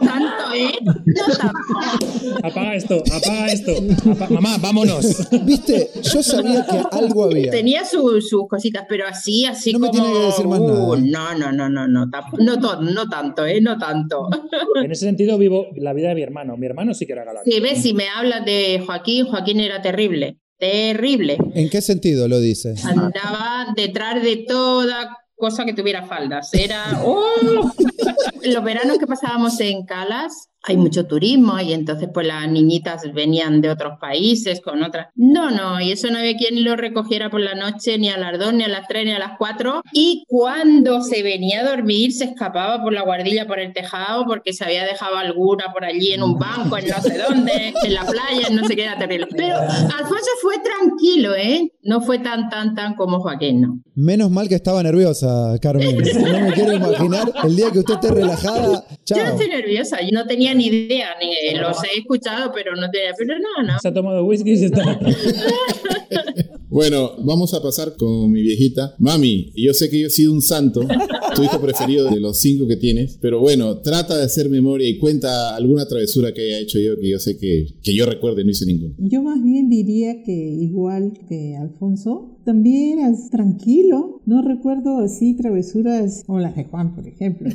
No 0.00 0.06
tanto, 0.06 0.27
¿eh? 0.54 0.72
No. 0.82 2.38
Apaga 2.42 2.74
esto, 2.74 3.02
apaga 3.12 3.46
esto. 3.48 3.72
Apa- 4.12 4.28
Mamá, 4.30 4.58
vámonos. 4.58 5.28
Viste, 5.44 5.90
yo 6.02 6.22
sabía 6.22 6.64
que 6.66 6.80
algo 6.96 7.24
había. 7.24 7.50
Tenía 7.50 7.84
su- 7.84 8.20
sus 8.20 8.46
cositas, 8.48 8.84
pero 8.88 9.06
así, 9.06 9.44
así 9.44 9.72
No 9.72 9.78
me 9.78 9.88
como... 9.88 10.02
tiene 10.02 10.18
que 10.18 10.24
decir 10.26 10.46
más 10.46 10.58
Uh, 10.60 10.96
nada. 10.96 11.34
No, 11.34 11.52
no, 11.52 11.52
no, 11.52 11.68
no, 11.68 11.88
no, 11.88 12.06
no, 12.38 12.60
to- 12.60 12.80
no 12.82 13.08
tanto, 13.08 13.46
¿eh? 13.46 13.60
No 13.60 13.78
tanto. 13.78 14.28
En 14.82 14.90
ese 14.92 15.04
sentido 15.06 15.38
vivo 15.38 15.66
la 15.76 15.92
vida 15.92 16.08
de 16.08 16.14
mi 16.14 16.22
hermano. 16.22 16.56
Mi 16.56 16.66
hermano 16.66 16.94
sí 16.94 17.06
que 17.06 17.12
era 17.12 17.24
galán. 17.24 17.44
Si 17.44 17.60
ves, 17.60 17.82
si 17.82 17.94
me 17.94 18.08
hablas 18.08 18.44
de 18.44 18.82
Joaquín, 18.84 19.26
Joaquín 19.26 19.60
era 19.60 19.80
terrible, 19.82 20.38
terrible. 20.58 21.38
¿En 21.54 21.68
qué 21.70 21.80
sentido 21.80 22.28
lo 22.28 22.40
dice? 22.40 22.74
Andaba 22.84 23.72
detrás 23.76 24.22
de 24.22 24.36
toda 24.48 25.16
cosa 25.38 25.64
que 25.64 25.72
tuviera 25.72 26.02
faldas. 26.02 26.52
Era... 26.52 27.00
¡Oh! 27.04 27.70
Los 28.42 28.64
veranos 28.64 28.98
que 28.98 29.06
pasábamos 29.06 29.58
en 29.60 29.84
Calas, 29.86 30.50
hay 30.68 30.76
mucho 30.76 31.06
turismo 31.06 31.58
y 31.60 31.72
entonces 31.72 32.08
pues 32.12 32.26
las 32.26 32.48
niñitas 32.48 33.02
venían 33.12 33.60
de 33.60 33.70
otros 33.70 33.98
países 33.98 34.60
con 34.60 34.82
otras. 34.82 35.08
No, 35.14 35.50
no, 35.50 35.80
y 35.80 35.92
eso 35.92 36.10
no 36.10 36.18
había 36.18 36.36
quien 36.36 36.64
lo 36.64 36.76
recogiera 36.76 37.30
por 37.30 37.40
la 37.40 37.54
noche, 37.54 37.98
ni 37.98 38.08
a 38.08 38.18
las 38.18 38.38
dos, 38.38 38.52
ni 38.52 38.64
a 38.64 38.68
las 38.68 38.86
tres, 38.86 39.04
ni 39.04 39.12
a 39.12 39.18
las 39.18 39.38
cuatro. 39.38 39.82
Y 39.92 40.24
cuando 40.28 41.02
se 41.02 41.22
venía 41.22 41.60
a 41.60 41.70
dormir, 41.70 42.12
se 42.12 42.24
escapaba 42.24 42.82
por 42.82 42.92
la 42.92 43.02
guardilla, 43.02 43.46
por 43.46 43.58
el 43.58 43.72
tejado, 43.72 44.26
porque 44.26 44.52
se 44.52 44.64
había 44.64 44.84
dejado 44.84 45.16
alguna 45.16 45.72
por 45.72 45.84
allí 45.84 46.12
en 46.12 46.22
un 46.22 46.38
banco, 46.38 46.76
en 46.76 46.88
no 46.88 47.00
sé 47.00 47.18
dónde, 47.18 47.74
en 47.82 47.94
la 47.94 48.04
playa, 48.04 48.48
en 48.48 48.56
no 48.56 48.66
sé 48.66 48.76
qué, 48.76 48.84
era 48.84 48.98
terrible. 48.98 49.26
Pero 49.34 49.56
Alfonso 49.56 50.30
fue 50.42 50.54
tranquilo, 50.58 51.34
¿eh? 51.34 51.72
No 51.82 52.00
fue 52.00 52.18
tan, 52.18 52.48
tan, 52.50 52.74
tan 52.74 52.94
como 52.94 53.20
Joaquín, 53.20 53.60
no. 53.62 53.82
Menos 53.94 54.30
mal 54.30 54.48
que 54.48 54.54
estaba 54.54 54.82
nerviosa, 54.82 55.56
Carmen. 55.60 55.96
No 55.96 56.40
me 56.40 56.52
quiero 56.52 56.72
imaginar 56.72 57.32
el 57.42 57.56
día 57.56 57.70
que 57.70 57.80
usted 57.80 57.94
esté 57.94 58.10
relajada. 58.12 58.84
Yo 59.06 59.16
no 59.16 59.30
estoy 59.30 59.48
nerviosa, 59.48 60.00
yo 60.02 60.10
no 60.12 60.26
tenía 60.26 60.54
ni 60.58 60.66
idea, 60.66 61.16
ni 61.20 61.58
los 61.58 61.82
he 61.84 61.98
escuchado, 61.98 62.52
pero 62.52 62.74
no 62.76 62.90
tenía. 62.90 63.12
Pero 63.16 63.34
no, 63.38 63.62
no. 63.62 63.78
Se 63.78 63.88
ha 63.88 63.94
tomado 63.94 64.24
whisky 64.24 64.52
y 64.52 64.56
se 64.58 64.66
está... 64.66 64.82
Bueno, 66.78 67.10
vamos 67.24 67.54
a 67.54 67.60
pasar 67.60 67.96
con 67.96 68.30
mi 68.30 68.40
viejita. 68.40 68.94
Mami, 69.00 69.50
yo 69.56 69.74
sé 69.74 69.90
que 69.90 69.98
yo 69.98 70.06
he 70.06 70.10
sido 70.10 70.32
un 70.32 70.40
santo, 70.40 70.82
tu 71.34 71.42
hijo 71.42 71.60
preferido 71.60 72.08
de 72.08 72.20
los 72.20 72.38
cinco 72.38 72.68
que 72.68 72.76
tienes, 72.76 73.18
pero 73.20 73.40
bueno, 73.40 73.78
trata 73.78 74.16
de 74.16 74.22
hacer 74.22 74.48
memoria 74.48 74.88
y 74.88 74.96
cuenta 74.96 75.56
alguna 75.56 75.88
travesura 75.88 76.32
que 76.32 76.42
haya 76.42 76.60
hecho 76.60 76.78
yo 76.78 76.96
que 76.96 77.08
yo 77.08 77.18
sé 77.18 77.36
que, 77.36 77.66
que 77.82 77.96
yo 77.96 78.06
recuerde, 78.06 78.44
no 78.44 78.52
hice 78.52 78.64
ninguna. 78.64 78.94
Yo 78.98 79.24
más 79.24 79.42
bien 79.42 79.68
diría 79.68 80.22
que 80.22 80.32
igual 80.32 81.14
que 81.28 81.56
Alfonso, 81.56 82.38
también 82.44 83.00
eras 83.00 83.28
tranquilo. 83.28 84.22
No 84.24 84.42
recuerdo 84.42 85.00
así 85.00 85.34
travesuras 85.34 86.22
como 86.26 86.38
las 86.38 86.54
de 86.54 86.64
Juan, 86.64 86.94
por 86.94 87.08
ejemplo. 87.08 87.50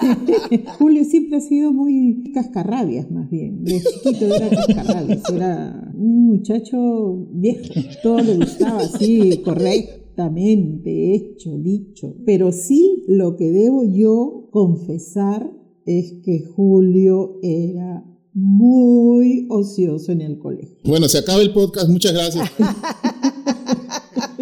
Julio 0.78 1.04
siempre 1.04 1.38
ha 1.38 1.40
sido 1.40 1.72
muy 1.72 2.32
cascarrabias, 2.34 3.10
más 3.10 3.30
bien. 3.30 3.62
De 3.62 3.80
chiquito 3.80 4.26
era 4.26 4.50
cascarrabias. 4.50 5.22
Era 5.32 5.87
un 5.98 6.26
muchacho 6.26 7.26
viejo. 7.32 7.74
Todo 8.02 8.18
le 8.18 8.36
gustaba 8.36 8.78
así, 8.78 9.38
correctamente, 9.44 11.14
hecho, 11.14 11.58
dicho. 11.58 12.14
Pero 12.24 12.52
sí 12.52 13.04
lo 13.08 13.36
que 13.36 13.50
debo 13.50 13.84
yo 13.84 14.48
confesar 14.50 15.50
es 15.84 16.14
que 16.24 16.44
Julio 16.44 17.38
era 17.42 18.04
muy 18.34 19.46
ocioso 19.50 20.12
en 20.12 20.20
el 20.20 20.38
colegio. 20.38 20.78
Bueno, 20.84 21.08
se 21.08 21.18
acaba 21.18 21.40
el 21.40 21.52
podcast, 21.52 21.88
muchas 21.88 22.12
gracias. 22.12 22.50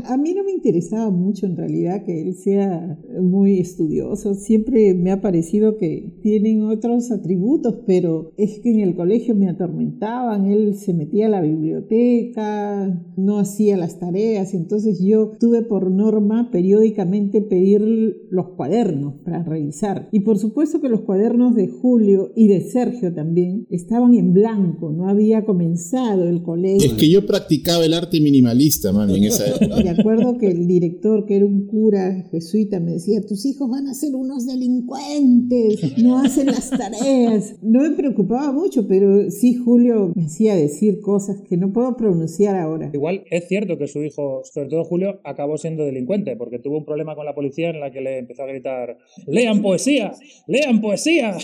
A 0.08 0.16
mí 0.16 0.34
no 0.34 0.44
me 0.44 0.52
interesaba 0.52 1.10
mucho 1.10 1.46
en 1.46 1.56
realidad 1.56 2.04
que 2.04 2.22
él 2.22 2.34
sea 2.34 2.98
muy 3.20 3.58
estudioso. 3.58 4.34
Siempre 4.34 4.94
me 4.94 5.10
ha 5.10 5.20
parecido 5.20 5.76
que 5.76 6.18
tienen 6.22 6.62
otros 6.62 7.10
atributos, 7.10 7.76
pero 7.86 8.32
es 8.36 8.60
que 8.60 8.70
en 8.70 8.80
el 8.80 8.94
colegio 8.94 9.34
me 9.34 9.48
atormentaban. 9.48 10.46
Él 10.46 10.74
se 10.74 10.94
metía 10.94 11.26
a 11.26 11.30
la 11.30 11.40
biblioteca, 11.40 13.04
no 13.16 13.38
hacía 13.38 13.76
las 13.76 13.98
tareas. 13.98 14.54
Entonces 14.54 15.00
yo 15.02 15.32
tuve 15.38 15.62
por 15.62 15.90
norma 15.90 16.50
periódicamente 16.50 17.40
pedir 17.40 18.26
los 18.30 18.48
cuadernos 18.50 19.14
para 19.24 19.42
revisar. 19.42 20.08
Y 20.12 20.20
por 20.20 20.38
supuesto 20.38 20.80
que 20.80 20.88
los 20.88 21.00
cuadernos 21.02 21.54
de 21.54 21.68
Julio 21.68 22.32
y 22.36 22.48
de 22.48 22.60
Sergio 22.60 23.12
también 23.12 23.66
estaban 23.70 24.14
en 24.14 24.32
blanco. 24.32 24.92
No 24.92 25.08
había 25.08 25.44
comenzado 25.44 26.28
el 26.28 26.42
colegio. 26.42 26.86
Es 26.86 26.94
que 26.94 27.10
yo 27.10 27.26
practicaba 27.26 27.84
el 27.84 27.94
arte 27.94 28.20
minimalista, 28.20 28.92
mami, 28.92 29.16
en 29.16 29.24
esa 29.24 29.46
época. 29.56 29.95
Acuerdo 29.98 30.38
que 30.38 30.48
el 30.48 30.66
director, 30.66 31.26
que 31.26 31.36
era 31.36 31.46
un 31.46 31.66
cura 31.66 32.24
jesuita, 32.30 32.80
me 32.80 32.92
decía, 32.92 33.20
tus 33.20 33.44
hijos 33.46 33.68
van 33.70 33.88
a 33.88 33.94
ser 33.94 34.14
unos 34.14 34.46
delincuentes, 34.46 35.98
no 35.98 36.18
hacen 36.18 36.46
las 36.46 36.70
tareas. 36.70 37.56
No 37.62 37.82
me 37.82 37.90
preocupaba 37.90 38.52
mucho, 38.52 38.86
pero 38.86 39.30
sí 39.30 39.54
Julio 39.54 40.12
me 40.14 40.26
hacía 40.26 40.54
decir 40.54 41.00
cosas 41.00 41.40
que 41.48 41.56
no 41.56 41.72
puedo 41.72 41.96
pronunciar 41.96 42.56
ahora. 42.56 42.90
Igual 42.92 43.24
es 43.30 43.48
cierto 43.48 43.78
que 43.78 43.86
su 43.86 44.02
hijo, 44.02 44.42
sobre 44.44 44.68
todo 44.68 44.84
Julio, 44.84 45.20
acabó 45.24 45.58
siendo 45.58 45.84
delincuente 45.84 46.36
porque 46.36 46.58
tuvo 46.58 46.78
un 46.78 46.84
problema 46.84 47.14
con 47.14 47.26
la 47.26 47.34
policía 47.34 47.70
en 47.70 47.80
la 47.80 47.90
que 47.90 48.00
le 48.00 48.18
empezó 48.18 48.42
a 48.42 48.46
gritar 48.46 48.98
¡Lean 49.26 49.62
poesía! 49.62 50.12
¡Lean 50.46 50.80
poesía! 50.80 51.36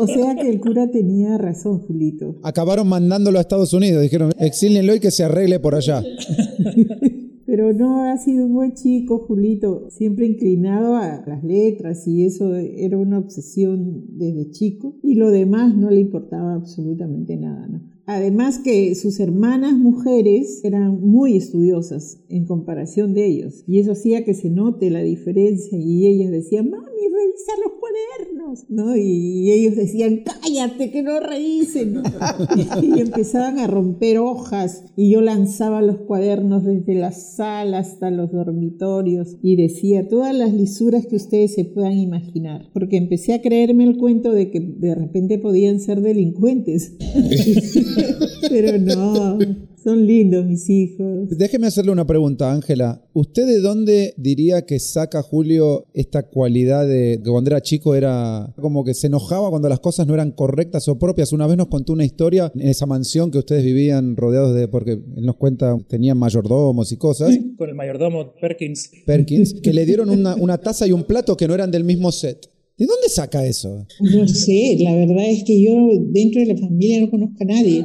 O 0.00 0.06
sea 0.06 0.34
que 0.34 0.48
el 0.48 0.60
cura 0.60 0.90
tenía 0.90 1.36
razón, 1.36 1.80
Julito. 1.80 2.36
Acabaron 2.42 2.88
mandándolo 2.88 3.36
a 3.36 3.42
Estados 3.42 3.74
Unidos. 3.74 4.02
Dijeron, 4.02 4.32
exílenlo 4.38 4.94
y 4.94 5.00
que 5.00 5.10
se 5.10 5.24
arregle 5.24 5.60
por 5.60 5.74
allá. 5.74 6.02
Pero 7.46 7.72
no 7.72 8.04
ha 8.04 8.16
sido 8.16 8.46
un 8.46 8.54
buen 8.54 8.74
chico, 8.74 9.18
Julito, 9.18 9.90
siempre 9.90 10.26
inclinado 10.26 10.94
a 10.94 11.24
las 11.26 11.42
letras 11.42 12.06
y 12.06 12.24
eso 12.24 12.54
era 12.54 12.96
una 12.96 13.18
obsesión 13.18 14.04
desde 14.16 14.50
chico. 14.50 14.94
Y 15.02 15.16
lo 15.16 15.30
demás 15.30 15.74
no 15.74 15.90
le 15.90 16.00
importaba 16.00 16.54
absolutamente 16.54 17.36
nada, 17.36 17.66
¿no? 17.66 17.80
Además 18.12 18.58
que 18.58 18.96
sus 18.96 19.20
hermanas 19.20 19.74
mujeres 19.74 20.64
eran 20.64 21.00
muy 21.00 21.36
estudiosas 21.36 22.18
en 22.28 22.44
comparación 22.44 23.14
de 23.14 23.24
ellos. 23.24 23.62
Y 23.68 23.78
eso 23.78 23.92
hacía 23.92 24.24
que 24.24 24.34
se 24.34 24.50
note 24.50 24.90
la 24.90 25.00
diferencia 25.00 25.78
y 25.78 26.08
ellas 26.08 26.32
decían, 26.32 26.70
mami, 26.70 26.86
revisa 26.86 27.52
los 27.64 27.72
cuadernos, 27.78 28.64
¿no? 28.68 28.96
Y 28.96 29.52
ellos 29.52 29.76
decían, 29.76 30.24
cállate, 30.24 30.90
que 30.90 31.04
no 31.04 31.20
revisen. 31.20 32.02
y 32.82 32.98
empezaban 32.98 33.60
a 33.60 33.68
romper 33.68 34.18
hojas 34.18 34.86
y 34.96 35.12
yo 35.12 35.20
lanzaba 35.20 35.80
los 35.80 35.98
cuadernos 35.98 36.64
desde 36.64 36.94
la 36.94 37.12
sala 37.12 37.78
hasta 37.78 38.10
los 38.10 38.32
dormitorios 38.32 39.36
y 39.40 39.54
decía 39.54 40.08
todas 40.08 40.34
las 40.34 40.52
lisuras 40.52 41.06
que 41.06 41.14
ustedes 41.14 41.54
se 41.54 41.64
puedan 41.64 41.92
imaginar. 41.92 42.70
Porque 42.72 42.96
empecé 42.96 43.34
a 43.34 43.40
creerme 43.40 43.84
el 43.84 43.98
cuento 43.98 44.32
de 44.32 44.50
que 44.50 44.58
de 44.58 44.96
repente 44.96 45.38
podían 45.38 45.78
ser 45.78 46.00
delincuentes. 46.00 46.96
Pero 48.48 48.78
no, 48.78 49.38
son 49.82 50.06
lindos 50.06 50.44
mis 50.44 50.68
hijos. 50.68 51.28
Déjeme 51.30 51.66
hacerle 51.66 51.92
una 51.92 52.06
pregunta, 52.06 52.52
Ángela. 52.52 53.02
¿Usted 53.12 53.46
de 53.46 53.60
dónde 53.60 54.14
diría 54.16 54.66
que 54.66 54.78
saca 54.78 55.22
Julio 55.22 55.86
esta 55.94 56.24
cualidad 56.24 56.86
de 56.86 57.20
que 57.22 57.30
cuando 57.30 57.50
era 57.50 57.60
chico 57.60 57.94
era 57.94 58.52
como 58.60 58.84
que 58.84 58.94
se 58.94 59.06
enojaba 59.06 59.50
cuando 59.50 59.68
las 59.68 59.80
cosas 59.80 60.06
no 60.06 60.14
eran 60.14 60.32
correctas 60.32 60.86
o 60.88 60.98
propias? 60.98 61.32
Una 61.32 61.46
vez 61.46 61.56
nos 61.56 61.68
contó 61.68 61.92
una 61.92 62.04
historia 62.04 62.52
en 62.54 62.68
esa 62.68 62.86
mansión 62.86 63.30
que 63.30 63.38
ustedes 63.38 63.64
vivían 63.64 64.16
rodeados 64.16 64.54
de, 64.54 64.68
porque 64.68 64.92
él 64.92 65.24
nos 65.24 65.36
cuenta, 65.36 65.78
tenían 65.88 66.18
mayordomos 66.18 66.92
y 66.92 66.96
cosas, 66.96 67.36
Con 67.56 67.68
el 67.68 67.74
mayordomo 67.74 68.34
Perkins. 68.40 68.90
Perkins, 69.06 69.54
que 69.54 69.72
le 69.72 69.86
dieron 69.86 70.10
una, 70.10 70.34
una 70.34 70.58
taza 70.58 70.86
y 70.86 70.92
un 70.92 71.04
plato 71.04 71.36
que 71.36 71.48
no 71.48 71.54
eran 71.54 71.70
del 71.70 71.84
mismo 71.84 72.12
set. 72.12 72.49
¿De 72.80 72.86
dónde 72.86 73.10
saca 73.10 73.46
eso? 73.46 73.86
No 74.00 74.26
sé, 74.26 74.78
la 74.80 74.94
verdad 74.94 75.28
es 75.28 75.44
que 75.44 75.62
yo 75.62 75.90
dentro 76.12 76.40
de 76.40 76.46
la 76.46 76.56
familia 76.56 77.02
no 77.02 77.10
conozco 77.10 77.36
a 77.40 77.44
nadie. 77.44 77.84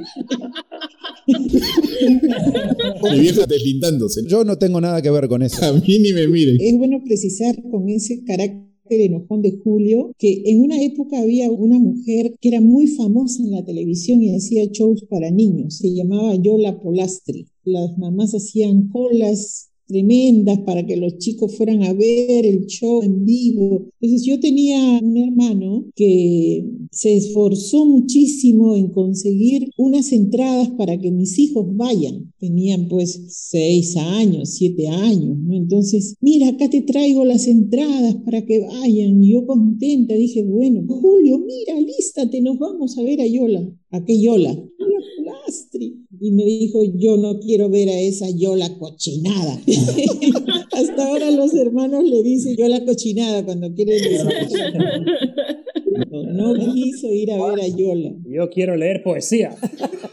Mi 3.12 3.20
vieja 3.20 3.46
deslindándose. 3.46 4.22
Yo 4.25 4.46
no 4.46 4.58
tengo 4.58 4.80
nada 4.80 5.02
que 5.02 5.12
ver 5.12 5.28
con 5.28 5.44
eso. 5.44 5.66
A 5.66 5.74
mí 5.74 6.00
ni 6.00 6.14
me 6.14 6.30
miren. 6.30 6.56
Es 6.62 6.78
bueno 6.78 7.04
precisar 7.04 7.62
con 7.70 7.90
ese 7.90 8.24
carácter 8.24 8.64
enojón 8.90 9.42
de 9.42 9.60
Julio 9.62 10.14
que 10.18 10.44
en 10.46 10.62
una 10.62 10.82
época 10.82 11.20
había 11.20 11.52
una 11.52 11.78
mujer 11.78 12.34
que 12.40 12.48
era 12.48 12.62
muy 12.62 12.88
famosa 12.88 13.44
en 13.44 13.52
la 13.52 13.66
televisión 13.66 14.24
y 14.24 14.34
hacía 14.34 14.64
shows 14.72 15.04
para 15.10 15.30
niños. 15.30 15.80
Se 15.80 15.94
llamaba 15.94 16.36
Yola 16.42 16.80
Polastri. 16.80 17.50
Las 17.66 17.98
mamás 17.98 18.34
hacían 18.34 18.88
colas 18.88 19.72
tremendas 19.86 20.60
para 20.60 20.86
que 20.86 20.98
los 20.98 21.18
chicos 21.18 21.56
fueran 21.56 21.84
a 21.84 21.94
ver 21.94 22.46
el 22.46 22.65
show 22.65 23.01
en 23.04 23.25
vivo. 23.25 23.89
Entonces 24.00 24.25
yo 24.25 24.39
tenía 24.39 25.00
un 25.01 25.18
hermano 25.18 25.86
que 25.96 26.65
se 26.92 27.15
esforzó 27.15 27.86
muchísimo 27.86 28.75
en 28.75 28.89
conseguir 28.89 29.70
unas 29.77 30.12
entradas 30.12 30.70
para 30.72 31.00
que 31.00 31.12
mis 31.12 31.38
hijos 31.39 31.65
vayan. 31.75 32.34
Tenían 32.39 32.88
pues 32.88 33.22
seis 33.30 33.96
años, 33.98 34.50
siete 34.50 34.88
años, 34.88 35.38
¿no? 35.39 35.56
Entonces, 35.56 36.15
mira, 36.22 36.50
acá 36.50 36.70
te 36.70 36.82
traigo 36.82 37.25
las 37.25 37.48
entradas 37.48 38.15
para 38.25 38.46
que 38.46 38.60
vayan. 38.60 39.24
Y 39.24 39.34
yo 39.34 39.46
contenta 39.46 40.13
dije, 40.13 40.44
bueno, 40.44 40.84
Julio, 40.88 41.39
mira, 41.39 41.80
lístate, 41.80 42.42
nos 42.42 42.58
vamos 42.60 42.98
a 42.98 43.04
ver 43.04 43.22
a 43.22 43.27
Yola. 43.27 43.70
¿A 43.92 44.04
qué 44.04 44.20
Yola? 44.20 44.51
Y 46.20 46.32
me 46.32 46.46
dijo, 46.46 46.80
yo 46.96 47.18
no 47.18 47.40
quiero 47.40 47.70
ver 47.70 47.90
a 47.90 48.00
esa 48.00 48.30
Yola 48.30 48.70
cochinada. 48.78 49.60
Hasta 50.72 51.08
ahora 51.08 51.32
los 51.32 51.54
hermanos 51.54 52.04
le 52.04 52.24
dicen 52.24 52.56
Yola 52.56 52.84
cochinada 52.86 53.44
cuando 53.46 53.74
quieren 53.74 54.02
decir. 54.02 54.25
No 56.12 56.54
quiso 56.74 57.08
ir 57.08 57.32
a 57.32 57.46
ver 57.46 57.62
a 57.62 57.68
Yola. 57.68 58.14
Yo 58.25 58.50
quiero 58.50 58.75
leer 58.75 59.02
poesía. 59.04 59.56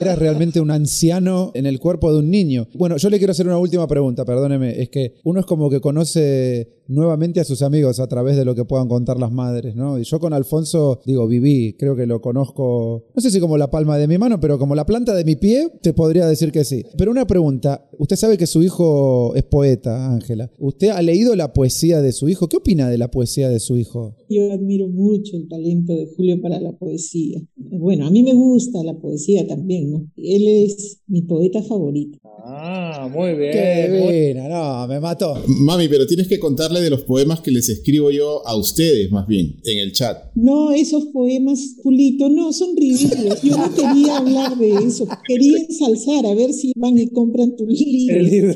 Eras 0.01 0.19
realmente 0.19 0.61
un 0.61 0.71
anciano 0.71 1.51
en 1.55 1.67
el 1.67 1.81
cuerpo 1.81 2.13
de 2.13 2.19
un 2.21 2.31
niño. 2.31 2.69
Bueno, 2.75 2.97
yo 2.97 3.11
le 3.11 3.19
quiero 3.19 3.33
hacer 3.33 3.47
una 3.47 3.59
última 3.59 3.87
pregunta, 3.89 4.25
perdóneme. 4.25 4.81
Es 4.81 4.89
que 4.91 5.15
uno 5.25 5.41
es 5.41 5.47
como 5.47 5.71
que 5.71 5.81
conoce 5.81 6.82
nuevamente 6.89 7.41
a 7.41 7.45
sus 7.45 7.63
amigos 7.63 8.01
a 8.01 8.07
través 8.07 8.37
de 8.37 8.45
lo 8.45 8.55
que 8.55 8.65
puedan 8.65 8.89
contar 8.89 9.19
las 9.19 9.33
madres, 9.33 9.75
¿no? 9.75 9.99
Y 9.99 10.05
yo 10.05 10.21
con 10.21 10.33
Alfonso, 10.33 11.01
digo, 11.07 11.27
viví, 11.27 11.75
creo 11.79 11.97
que 11.97 12.07
lo 12.07 12.21
conozco, 12.21 13.07
no 13.15 13.23
sé 13.23 13.31
si 13.31 13.41
como 13.41 13.57
la 13.57 13.71
palma 13.71 13.99
de 13.99 14.09
mi 14.09 14.19
mano, 14.19 14.41
pero 14.41 14.59
como 14.59 14.75
la 14.75 14.87
planta 14.87 15.15
de 15.15 15.25
mi 15.25 15.37
pie, 15.37 15.71
te 15.83 15.93
podría 15.93 16.27
decir 16.27 16.53
que 16.53 16.65
sí. 16.65 16.85
Pero 16.97 17.11
una 17.11 17.27
pregunta, 17.27 17.89
usted 17.99 18.17
sabe 18.17 18.39
que 18.39 18.47
su 18.47 18.63
hijo 18.63 19.35
es 19.35 19.43
poeta, 19.45 20.13
Ángela. 20.13 20.51
¿Usted 20.59 20.89
ha 20.89 21.03
leído 21.03 21.35
la 21.37 21.53
poesía 21.53 22.01
de 22.01 22.13
su 22.13 22.29
hijo? 22.29 22.49
¿Qué 22.49 22.57
opina 22.57 22.89
de 22.89 22.99
la 22.99 23.11
poesía 23.11 23.49
de 23.49 23.61
su 23.61 23.77
hijo? 23.77 24.17
Yo 24.29 24.53
admiro 24.53 24.89
mucho 24.89 25.37
el 25.37 25.49
talento 25.49 25.95
de 25.95 26.07
Julio 26.17 26.41
para 26.41 26.61
la 26.61 26.73
poesía. 26.73 27.43
Bueno, 27.57 28.07
a 28.07 28.11
mí 28.11 28.23
me 28.23 28.35
gusta 28.35 28.83
la 28.83 28.99
poesía 28.99 29.47
también, 29.47 29.91
¿no? 29.91 30.11
Él 30.17 30.47
es 30.47 31.01
mi 31.07 31.23
poeta 31.23 31.63
favorito. 31.63 32.19
Ah, 32.45 33.09
muy 33.13 33.35
bien. 33.35 33.53
Qué 33.53 33.87
muy- 33.91 34.01
buena, 34.03 34.49
no, 34.49 34.89
me 34.89 34.99
mató. 34.99 35.41
Mami, 35.47 35.87
pero 35.89 36.07
tienes 36.07 36.27
que 36.27 36.41
contarle 36.41 36.81
de 36.81 36.91
los 36.91 37.03
poemas 37.03 37.41
que 37.41 37.53
les 37.53 37.69
escribo 37.69 38.11
yo 38.11 38.45
a 38.47 38.57
ustedes, 38.57 39.11
más 39.13 39.29
bien, 39.29 39.61
en 39.65 39.79
el 39.79 39.93
chat. 39.93 40.25
No, 40.35 40.73
esos 40.73 41.05
poemas, 41.13 41.77
Julito, 41.83 42.29
no, 42.29 42.53
son 42.53 42.77
ridículos. 42.77 43.41
Yo 43.43 43.57
no 43.57 43.73
quería 43.73 44.17
hablar 44.19 44.57
de 44.59 44.71
eso. 44.71 45.07
Quería 45.27 45.59
ensalzar, 45.59 46.27
a 46.27 46.35
ver 46.35 46.53
si 46.53 46.73
van 46.75 46.99
y 46.99 47.07
compran 47.09 47.55
tu 47.57 47.65
libro. 47.67 48.17
El 48.17 48.29
libro. 48.29 48.55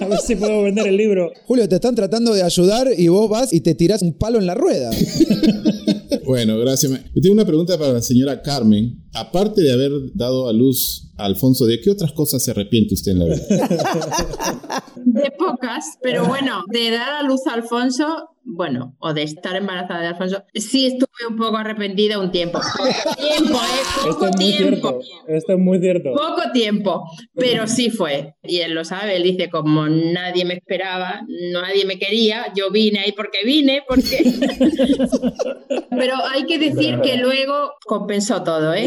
A 0.00 0.06
ver 0.06 0.18
si 0.20 0.36
puedo 0.36 0.62
vender 0.62 0.86
el 0.86 0.96
libro. 0.96 1.30
Julio, 1.46 1.68
te 1.68 1.76
están 1.76 1.94
tratando 1.94 2.34
de 2.34 2.42
ayudar 2.42 2.88
y 2.96 3.08
vos 3.08 3.30
vas 3.30 3.52
y 3.52 3.60
te 3.60 3.74
tirás 3.74 4.02
un 4.02 4.12
palo 4.12 4.38
en 4.38 4.46
la 4.46 4.54
rueda. 4.54 4.90
Bueno, 6.24 6.58
gracias. 6.58 6.92
Yo 7.14 7.20
tengo 7.20 7.34
una 7.34 7.44
pregunta 7.44 7.78
para 7.78 7.92
la 7.92 8.02
señora 8.02 8.42
Carmen. 8.42 9.04
Aparte 9.12 9.62
de 9.62 9.72
haber 9.72 9.92
dado 10.14 10.48
a 10.48 10.52
luz 10.52 11.12
a 11.16 11.24
Alfonso, 11.24 11.66
¿de 11.66 11.80
qué 11.80 11.90
otras 11.90 12.12
cosas 12.12 12.42
se 12.42 12.50
arrepiente 12.52 12.94
usted 12.94 13.12
en 13.12 13.18
la 13.18 13.24
vida? 13.26 13.40
De 15.04 15.30
pocas, 15.38 15.98
pero 16.02 16.26
bueno, 16.26 16.62
de 16.70 16.90
dar 16.90 17.14
a 17.14 17.22
luz 17.22 17.46
a 17.46 17.54
Alfonso, 17.54 18.28
bueno, 18.52 18.96
o 18.98 19.14
de 19.14 19.22
estar 19.22 19.56
embarazada 19.56 20.00
de 20.00 20.08
Alfonso, 20.08 20.42
sí 20.54 20.86
estuve 20.86 21.28
un 21.28 21.36
poco 21.36 21.56
arrepentida 21.56 22.18
un 22.18 22.30
tiempo. 22.30 22.60
Tiempo, 23.16 23.58
¿eh? 23.58 23.80
Esto 23.80 24.08
Poco 24.08 24.26
es 24.26 24.36
muy 24.36 24.52
tiempo. 24.52 24.88
cierto. 24.88 25.00
Esto 25.28 25.52
es 25.52 25.58
muy 25.58 25.80
cierto. 25.80 26.12
Poco 26.12 26.42
tiempo, 26.52 27.04
pero 27.34 27.66
sí 27.66 27.90
fue. 27.90 28.34
Y 28.42 28.58
él 28.58 28.74
lo 28.74 28.84
sabe, 28.84 29.16
él 29.16 29.22
dice, 29.22 29.50
como 29.50 29.88
nadie 29.88 30.44
me 30.44 30.54
esperaba, 30.54 31.22
nadie 31.52 31.84
me 31.84 31.98
quería, 31.98 32.46
yo 32.54 32.70
vine 32.70 33.00
ahí 33.00 33.12
porque 33.12 33.38
vine, 33.44 33.82
porque... 33.86 34.18
pero 35.90 36.14
hay 36.32 36.44
que 36.44 36.58
decir 36.58 37.00
que 37.00 37.16
luego 37.16 37.72
compensó 37.84 38.42
todo, 38.42 38.74
¿eh? 38.74 38.86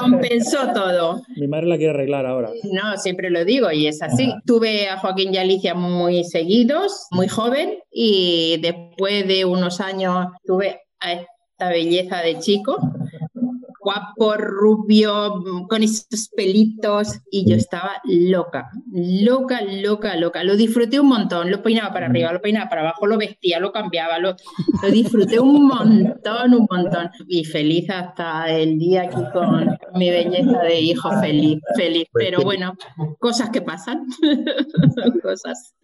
Compensó 0.00 0.72
todo. 0.72 1.22
Mi 1.36 1.46
madre 1.46 1.66
la 1.66 1.76
quiere 1.76 1.90
arreglar 1.90 2.26
ahora. 2.26 2.50
No, 2.64 2.96
siempre 2.96 3.30
lo 3.30 3.44
digo 3.44 3.70
y 3.70 3.86
es 3.86 4.02
así. 4.02 4.32
Tuve 4.46 4.88
a 4.88 4.98
Joaquín 4.98 5.34
y 5.34 5.38
Alicia 5.38 5.74
muy 5.74 6.24
seguidos, 6.24 7.06
muy 7.10 7.28
joven, 7.28 7.78
y 7.90 8.58
después 8.60 9.26
de 9.26 9.44
unos 9.44 9.80
años 9.80 10.28
tuve 10.44 10.82
a 11.00 11.12
esta 11.12 11.68
belleza 11.70 12.20
de 12.20 12.38
chico, 12.38 12.78
guapo, 13.88 14.34
rubio, 14.36 15.42
con 15.66 15.82
esos 15.82 16.28
pelitos, 16.36 17.08
y 17.30 17.48
yo 17.48 17.56
estaba 17.56 17.92
loca, 18.04 18.68
loca, 18.92 19.62
loca, 19.62 20.14
loca. 20.16 20.44
Lo 20.44 20.56
disfruté 20.56 21.00
un 21.00 21.08
montón, 21.08 21.50
lo 21.50 21.62
peinaba 21.62 21.90
para 21.90 22.06
arriba, 22.06 22.30
lo 22.34 22.42
peinaba 22.42 22.68
para 22.68 22.82
abajo, 22.82 23.06
lo 23.06 23.16
vestía, 23.16 23.60
lo 23.60 23.72
cambiaba, 23.72 24.18
lo, 24.18 24.36
lo 24.82 24.90
disfruté 24.90 25.40
un 25.40 25.66
montón, 25.66 26.54
un 26.54 26.66
montón. 26.70 27.08
Y 27.28 27.44
feliz 27.44 27.88
hasta 27.88 28.50
el 28.50 28.78
día 28.78 29.04
aquí 29.04 29.22
con 29.32 29.78
mi 29.94 30.10
belleza 30.10 30.60
de 30.64 30.80
hijo, 30.80 31.08
feliz, 31.22 31.58
feliz. 31.74 32.08
Pero 32.12 32.42
bueno, 32.42 32.74
cosas 33.18 33.48
que 33.48 33.62
pasan, 33.62 34.06
son 34.20 35.20
cosas. 35.22 35.74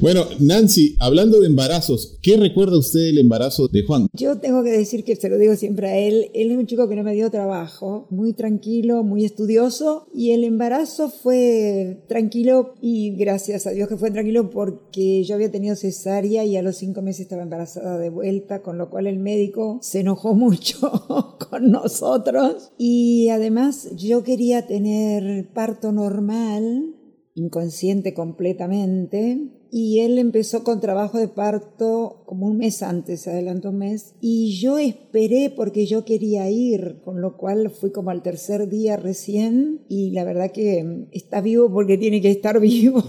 Bueno, 0.00 0.24
Nancy, 0.40 0.96
hablando 0.98 1.40
de 1.40 1.46
embarazos, 1.46 2.18
¿qué 2.20 2.36
recuerda 2.36 2.78
usted 2.78 3.00
del 3.00 3.18
embarazo 3.18 3.68
de 3.68 3.84
Juan? 3.84 4.08
Yo 4.12 4.38
tengo 4.40 4.64
que 4.64 4.70
decir 4.70 5.04
que 5.04 5.14
se 5.14 5.28
lo 5.28 5.38
digo 5.38 5.54
siempre 5.54 5.88
a 5.88 5.98
él, 5.98 6.30
él 6.34 6.50
es 6.50 6.56
un 6.56 6.66
chico 6.66 6.88
que 6.88 6.96
no 6.96 7.04
me 7.04 7.14
dio 7.14 7.27
trabajo, 7.30 8.06
muy 8.10 8.32
tranquilo, 8.32 9.02
muy 9.02 9.24
estudioso 9.24 10.06
y 10.12 10.32
el 10.32 10.44
embarazo 10.44 11.10
fue 11.10 12.04
tranquilo 12.08 12.74
y 12.80 13.16
gracias 13.16 13.66
a 13.66 13.70
Dios 13.70 13.88
que 13.88 13.96
fue 13.96 14.10
tranquilo 14.10 14.50
porque 14.50 15.24
yo 15.24 15.34
había 15.34 15.50
tenido 15.50 15.76
cesárea 15.76 16.44
y 16.44 16.56
a 16.56 16.62
los 16.62 16.76
cinco 16.76 17.02
meses 17.02 17.22
estaba 17.22 17.42
embarazada 17.42 17.98
de 17.98 18.10
vuelta, 18.10 18.62
con 18.62 18.78
lo 18.78 18.90
cual 18.90 19.06
el 19.06 19.18
médico 19.18 19.78
se 19.82 20.00
enojó 20.00 20.34
mucho 20.36 21.36
con 21.50 21.70
nosotros. 21.70 22.72
Y 22.78 23.28
además 23.30 23.90
yo 23.96 24.22
quería 24.22 24.66
tener 24.66 25.48
parto 25.52 25.92
normal, 25.92 26.94
inconsciente 27.34 28.14
completamente 28.14 29.57
y 29.70 30.00
él 30.00 30.18
empezó 30.18 30.64
con 30.64 30.80
trabajo 30.80 31.18
de 31.18 31.28
parto 31.28 32.22
como 32.26 32.46
un 32.46 32.58
mes 32.58 32.82
antes, 32.82 33.26
adelantó 33.28 33.70
un 33.70 33.78
mes, 33.78 34.14
y 34.20 34.58
yo 34.58 34.78
esperé 34.78 35.52
porque 35.54 35.86
yo 35.86 36.04
quería 36.04 36.50
ir, 36.50 37.00
con 37.04 37.20
lo 37.20 37.36
cual 37.36 37.70
fui 37.70 37.90
como 37.90 38.10
al 38.10 38.22
tercer 38.22 38.68
día 38.68 38.96
recién, 38.96 39.80
y 39.88 40.10
la 40.10 40.24
verdad 40.24 40.50
que 40.52 41.06
está 41.12 41.40
vivo 41.40 41.70
porque 41.72 41.98
tiene 41.98 42.20
que 42.20 42.30
estar 42.30 42.60
vivo. 42.60 43.02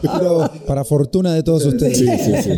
Pero 0.00 0.50
para 0.66 0.84
fortuna 0.84 1.34
de 1.34 1.42
todos 1.42 1.66
ustedes. 1.66 1.98
Sí, 1.98 2.06
sí, 2.18 2.42
sí. 2.42 2.50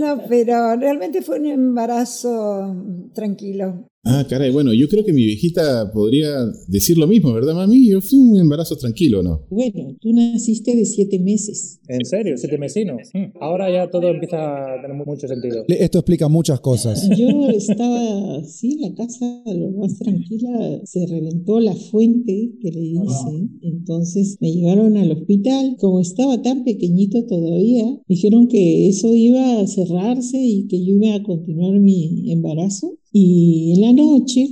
no, 0.00 0.20
pero 0.28 0.76
realmente 0.76 1.22
fue 1.22 1.38
un 1.38 1.46
embarazo 1.46 2.74
tranquilo. 3.14 3.86
Ah, 4.06 4.26
caray, 4.28 4.50
bueno, 4.52 4.72
yo 4.74 4.86
creo 4.88 5.04
que 5.04 5.12
mi 5.12 5.24
viejita 5.24 5.90
podría 5.92 6.28
decir 6.68 6.98
lo 6.98 7.06
mismo, 7.06 7.32
¿verdad, 7.32 7.54
mami? 7.54 7.88
Yo 7.88 8.00
fui 8.00 8.18
un 8.18 8.38
embarazo 8.38 8.76
tranquilo, 8.76 9.22
¿no? 9.22 9.42
Bueno, 9.50 9.96
tú 10.00 10.12
naciste 10.12 10.76
de 10.76 10.84
siete 10.84 11.18
meses. 11.18 11.80
¿En 11.88 12.04
serio? 12.04 12.36
¿Siete 12.36 12.58
mesinos? 12.58 12.98
Mm. 13.14 13.36
Ahora 13.40 13.70
ya 13.72 13.90
todo 13.90 14.08
empieza 14.08 14.36
a 14.74 14.82
tener 14.82 14.96
mu- 14.96 15.04
mucho 15.06 15.26
sentido. 15.26 15.64
Esto 15.68 15.98
explica 15.98 16.28
muchas 16.28 16.60
cosas. 16.60 17.08
Yo 17.16 17.48
estaba 17.50 18.36
así 18.36 18.72
en 18.74 18.80
la 18.82 18.94
casa, 18.94 19.42
lo 19.46 19.70
más 19.72 19.98
tranquila, 19.98 20.80
se 20.84 21.06
reventó 21.06 21.60
la 21.60 21.74
fuente 21.74 22.52
que 22.60 22.70
le 22.70 22.80
hice. 22.84 23.48
Entonces 23.62 24.36
me 24.40 24.52
llevaron 24.52 24.96
al 24.96 25.12
hospital. 25.12 25.76
Como 25.78 26.00
estaba 26.00 26.42
tan 26.42 26.64
pequeñito 26.64 27.24
todavía, 27.26 27.84
dijeron 28.08 28.48
que 28.48 28.88
eso 28.88 29.14
iba 29.14 29.60
a 29.60 29.66
cerrarse 29.66 30.38
y 30.38 30.66
que 30.68 30.84
yo 30.84 30.94
iba 30.94 31.14
a 31.14 31.22
continuar 31.22 31.78
mi 31.80 32.30
embarazo. 32.32 32.98
Y 33.16 33.74
en 33.76 33.80
la 33.82 33.92
noche, 33.92 34.48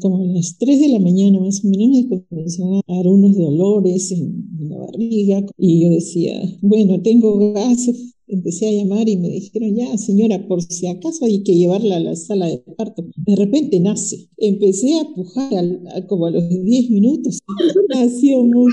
como 0.00 0.22
a 0.22 0.26
las 0.26 0.56
3 0.58 0.80
de 0.80 0.88
la 0.88 1.00
mañana 1.00 1.40
más 1.40 1.64
o 1.64 1.68
menos, 1.68 2.04
me 2.08 2.22
comenzaron 2.30 2.80
a 2.86 2.94
dar 2.94 3.08
unos 3.08 3.36
dolores 3.36 4.12
en, 4.12 4.46
en 4.60 4.68
la 4.68 4.76
barriga. 4.78 5.44
Y 5.58 5.82
yo 5.82 5.90
decía, 5.90 6.40
bueno, 6.62 7.02
tengo 7.02 7.52
gases. 7.52 8.12
Empecé 8.26 8.68
a 8.68 8.72
llamar 8.72 9.06
y 9.08 9.16
me 9.18 9.28
dijeron, 9.28 9.74
ya, 9.76 9.98
señora, 9.98 10.46
por 10.48 10.62
si 10.62 10.86
acaso 10.86 11.24
hay 11.26 11.42
que 11.42 11.54
llevarla 11.56 11.96
a 11.96 12.00
la 12.00 12.16
sala 12.16 12.46
de 12.46 12.58
parto. 12.78 13.04
De 13.16 13.34
repente 13.36 13.78
nace. 13.80 14.28
Empecé 14.38 14.94
a 14.98 15.12
pujar 15.14 15.52
al- 15.54 15.82
a- 15.94 16.06
como 16.06 16.26
a 16.26 16.30
los 16.30 16.48
10 16.48 16.90
minutos. 16.90 17.40
Nació 17.88 18.42
muy 18.44 18.70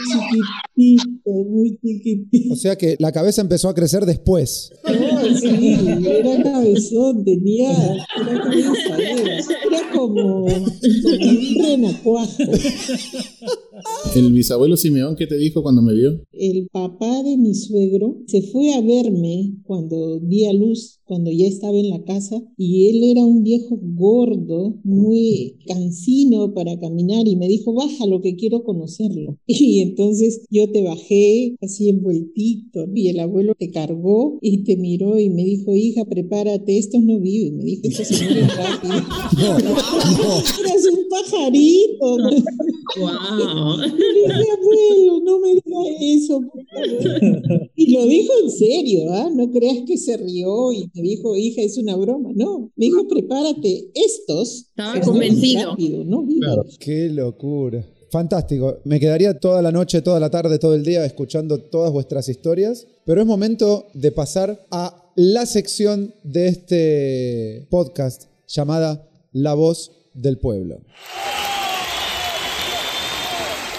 chiquitito, 0.77 1.32
muy 1.49 1.77
chiquitito. 1.84 2.54
O 2.54 2.56
sea 2.56 2.77
que 2.77 2.95
la 2.99 3.12
cabeza 3.12 3.41
empezó 3.41 3.67
a 3.69 3.73
crecer 3.75 4.06
después. 4.06 4.71
Sí, 5.39 5.78
era 6.06 6.44
cabezón, 6.44 7.24
tenía, 7.24 7.72
era, 7.72 8.32
era 9.65 9.91
como, 9.94 10.46
como 10.46 10.48
un 10.48 11.56
renacuajo. 11.63 12.44
El 14.15 14.32
bisabuelo 14.34 14.78
Simeón, 14.78 15.15
¿qué 15.15 15.28
te 15.28 15.38
dijo 15.38 15.62
cuando 15.63 15.82
me 15.82 15.94
vio? 15.94 16.22
El 16.34 16.67
papá 16.72 17.24
de 17.24 17.38
mi 17.38 17.54
suegro 17.54 18.17
se 18.28 18.41
fue 18.41 18.74
a 18.74 18.82
verme 18.82 19.56
cuando 19.63 20.20
di 20.20 20.46
a 20.46 20.54
luz, 20.54 21.00
cuando 21.06 21.32
ya 21.32 21.46
estaba 21.46 21.78
en 21.78 21.89
la 21.89 22.04
casa, 22.04 22.41
y 22.58 22.88
él 22.89 23.04
era 23.04 23.24
un 23.24 23.44
viejo 23.44 23.80
gordo, 23.82 24.80
muy 24.84 25.58
cansino 25.67 26.54
para 26.54 26.80
caminar, 26.80 27.28
y 27.28 27.36
me 27.36 27.48
dijo, 27.48 27.74
bájalo 27.74 28.22
que 28.22 28.36
quiero 28.36 28.63
conocerlo. 28.63 29.38
Y 29.72 29.82
entonces 29.82 30.41
yo 30.50 30.70
te 30.72 30.82
bajé 30.84 31.56
así 31.62 31.89
envueltito, 31.89 32.88
y 32.94 33.10
el 33.10 33.20
abuelo 33.20 33.54
te 33.58 33.70
cargó 33.70 34.39
y 34.41 34.63
te 34.63 34.76
miró 34.76 35.20
y 35.20 35.30
me 35.30 35.44
dijo, 35.44 35.76
hija, 35.76 36.06
prepárate, 36.06 36.78
estos 36.78 37.04
no 37.04 37.20
viven, 37.20 37.58
me 37.58 37.63
dijo, 37.63 37.82
estos 37.84 38.08
se 38.08 38.24
mueren 38.24 38.50
rápido. 38.58 38.94
No, 39.38 39.60
no. 39.60 39.72
Eras 40.60 40.88
un 40.91 41.10
pajarito. 41.10 42.17
¡Wow! 43.00 43.70
Dije, 43.77 44.51
abuelo, 44.51 45.21
no 45.23 45.39
me 45.39 45.53
diga 45.53 45.79
eso. 45.99 46.41
por 46.41 46.65
favor". 46.65 47.69
Y 47.75 47.93
lo 47.93 48.05
dijo 48.05 48.34
en 48.43 48.51
serio, 48.51 49.12
¿ah? 49.13 49.29
No 49.34 49.51
creas 49.51 49.79
que 49.88 49.97
se 49.97 50.17
rió 50.17 50.71
y 50.71 50.89
me 50.93 51.01
dijo, 51.01 51.36
hija, 51.36 51.62
es 51.62 51.77
una 51.77 51.95
broma. 51.95 52.29
No, 52.36 52.71
me 52.75 52.86
dijo, 52.86 53.07
prepárate, 53.07 53.91
estos. 53.95 54.67
Estaba 54.69 54.89
mueren 54.93 55.05
convencido. 55.12 55.71
rápido, 55.71 56.03
no. 56.03 56.27
Qué 56.79 57.10
locura. 57.10 57.84
Fantástico. 58.12 58.79
Me 58.84 58.99
quedaría 58.99 59.39
toda 59.39 59.62
la 59.62 59.71
noche, 59.71 60.01
toda 60.01 60.19
la 60.19 60.29
tarde, 60.29 60.60
todo 60.60 60.75
el 60.75 60.84
día 60.84 61.05
escuchando 61.05 61.57
todas 61.60 61.93
vuestras 61.93 62.27
historias, 62.27 62.86
pero 63.05 63.21
es 63.21 63.27
momento 63.27 63.86
de 63.93 64.12
pasar 64.12 64.65
a 64.69 65.12
la 65.15 65.45
sección 65.45 66.13
de 66.23 66.47
este 66.47 67.67
podcast 67.69 68.23
llamada 68.47 69.07
La 69.31 69.53
voz 69.53 69.91
del 70.13 70.38
pueblo. 70.39 70.81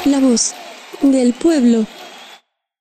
La 0.04 0.18
voz 0.18 0.52
del 1.00 1.32
pueblo. 1.32 1.86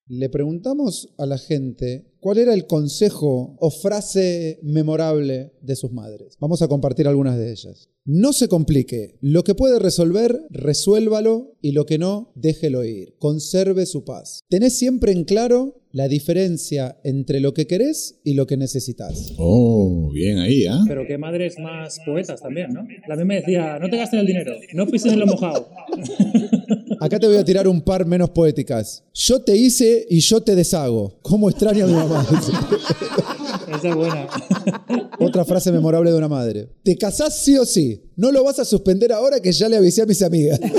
Le 0.07 0.27
preguntamos 0.29 1.13
a 1.19 1.27
la 1.27 1.37
gente 1.37 2.15
cuál 2.19 2.39
era 2.39 2.55
el 2.55 2.65
consejo 2.65 3.55
o 3.59 3.69
frase 3.69 4.59
memorable 4.63 5.53
de 5.61 5.75
sus 5.75 5.91
madres. 5.91 6.35
Vamos 6.39 6.63
a 6.63 6.67
compartir 6.67 7.07
algunas 7.07 7.37
de 7.37 7.51
ellas. 7.51 7.89
No 8.05 8.33
se 8.33 8.47
complique. 8.47 9.19
Lo 9.21 9.43
que 9.43 9.53
puede 9.53 9.77
resolver, 9.77 10.41
resuélvalo 10.49 11.59
y 11.61 11.73
lo 11.73 11.85
que 11.85 11.99
no, 11.99 12.31
déjelo 12.33 12.83
ir. 12.83 13.13
Conserve 13.19 13.85
su 13.85 14.03
paz. 14.03 14.41
Tenés 14.49 14.75
siempre 14.75 15.11
en 15.11 15.23
claro 15.23 15.81
la 15.91 16.07
diferencia 16.07 16.97
entre 17.03 17.39
lo 17.39 17.53
que 17.53 17.67
querés 17.67 18.19
y 18.23 18.33
lo 18.33 18.47
que 18.47 18.57
necesitas. 18.57 19.33
Oh, 19.37 20.09
bien 20.11 20.39
ahí, 20.39 20.65
¿ah? 20.65 20.83
Pero 20.87 21.05
qué 21.05 21.19
madres 21.19 21.59
más 21.59 21.99
poetas 22.03 22.41
también, 22.41 22.73
¿no? 22.73 22.87
La 23.07 23.15
mía 23.15 23.25
me 23.25 23.35
decía, 23.35 23.77
no 23.79 23.89
te 23.89 23.97
gastes 23.97 24.19
el 24.19 24.25
dinero, 24.25 24.55
no 24.73 24.87
pises 24.87 25.13
en 25.13 25.19
lo 25.19 25.27
mojado. 25.27 25.69
Acá 27.01 27.19
te 27.19 27.25
voy 27.25 27.37
a 27.37 27.43
tirar 27.43 27.67
un 27.67 27.81
par 27.81 28.05
menos 28.05 28.29
poéticas. 28.29 29.03
Yo 29.11 29.41
te 29.41 29.55
hice 29.55 30.05
y 30.07 30.19
yo 30.19 30.43
te 30.43 30.53
deshago. 30.53 31.17
¿Cómo 31.23 31.49
extraño 31.49 31.85
a 31.85 31.87
mi 31.87 31.93
mamá? 31.95 32.27
Esa 33.75 33.89
es 33.89 33.95
buena. 33.95 34.27
Otra 35.19 35.43
frase 35.43 35.71
memorable 35.71 36.11
de 36.11 36.17
una 36.17 36.27
madre. 36.27 36.69
Te 36.83 36.95
casás 36.95 37.39
sí 37.39 37.57
o 37.57 37.65
sí. 37.65 38.03
No 38.15 38.31
lo 38.31 38.43
vas 38.43 38.59
a 38.59 38.65
suspender 38.65 39.11
ahora 39.11 39.39
que 39.39 39.51
ya 39.51 39.67
le 39.67 39.77
avisé 39.77 40.03
a 40.03 40.05
mis 40.05 40.21
amigas. 40.21 40.59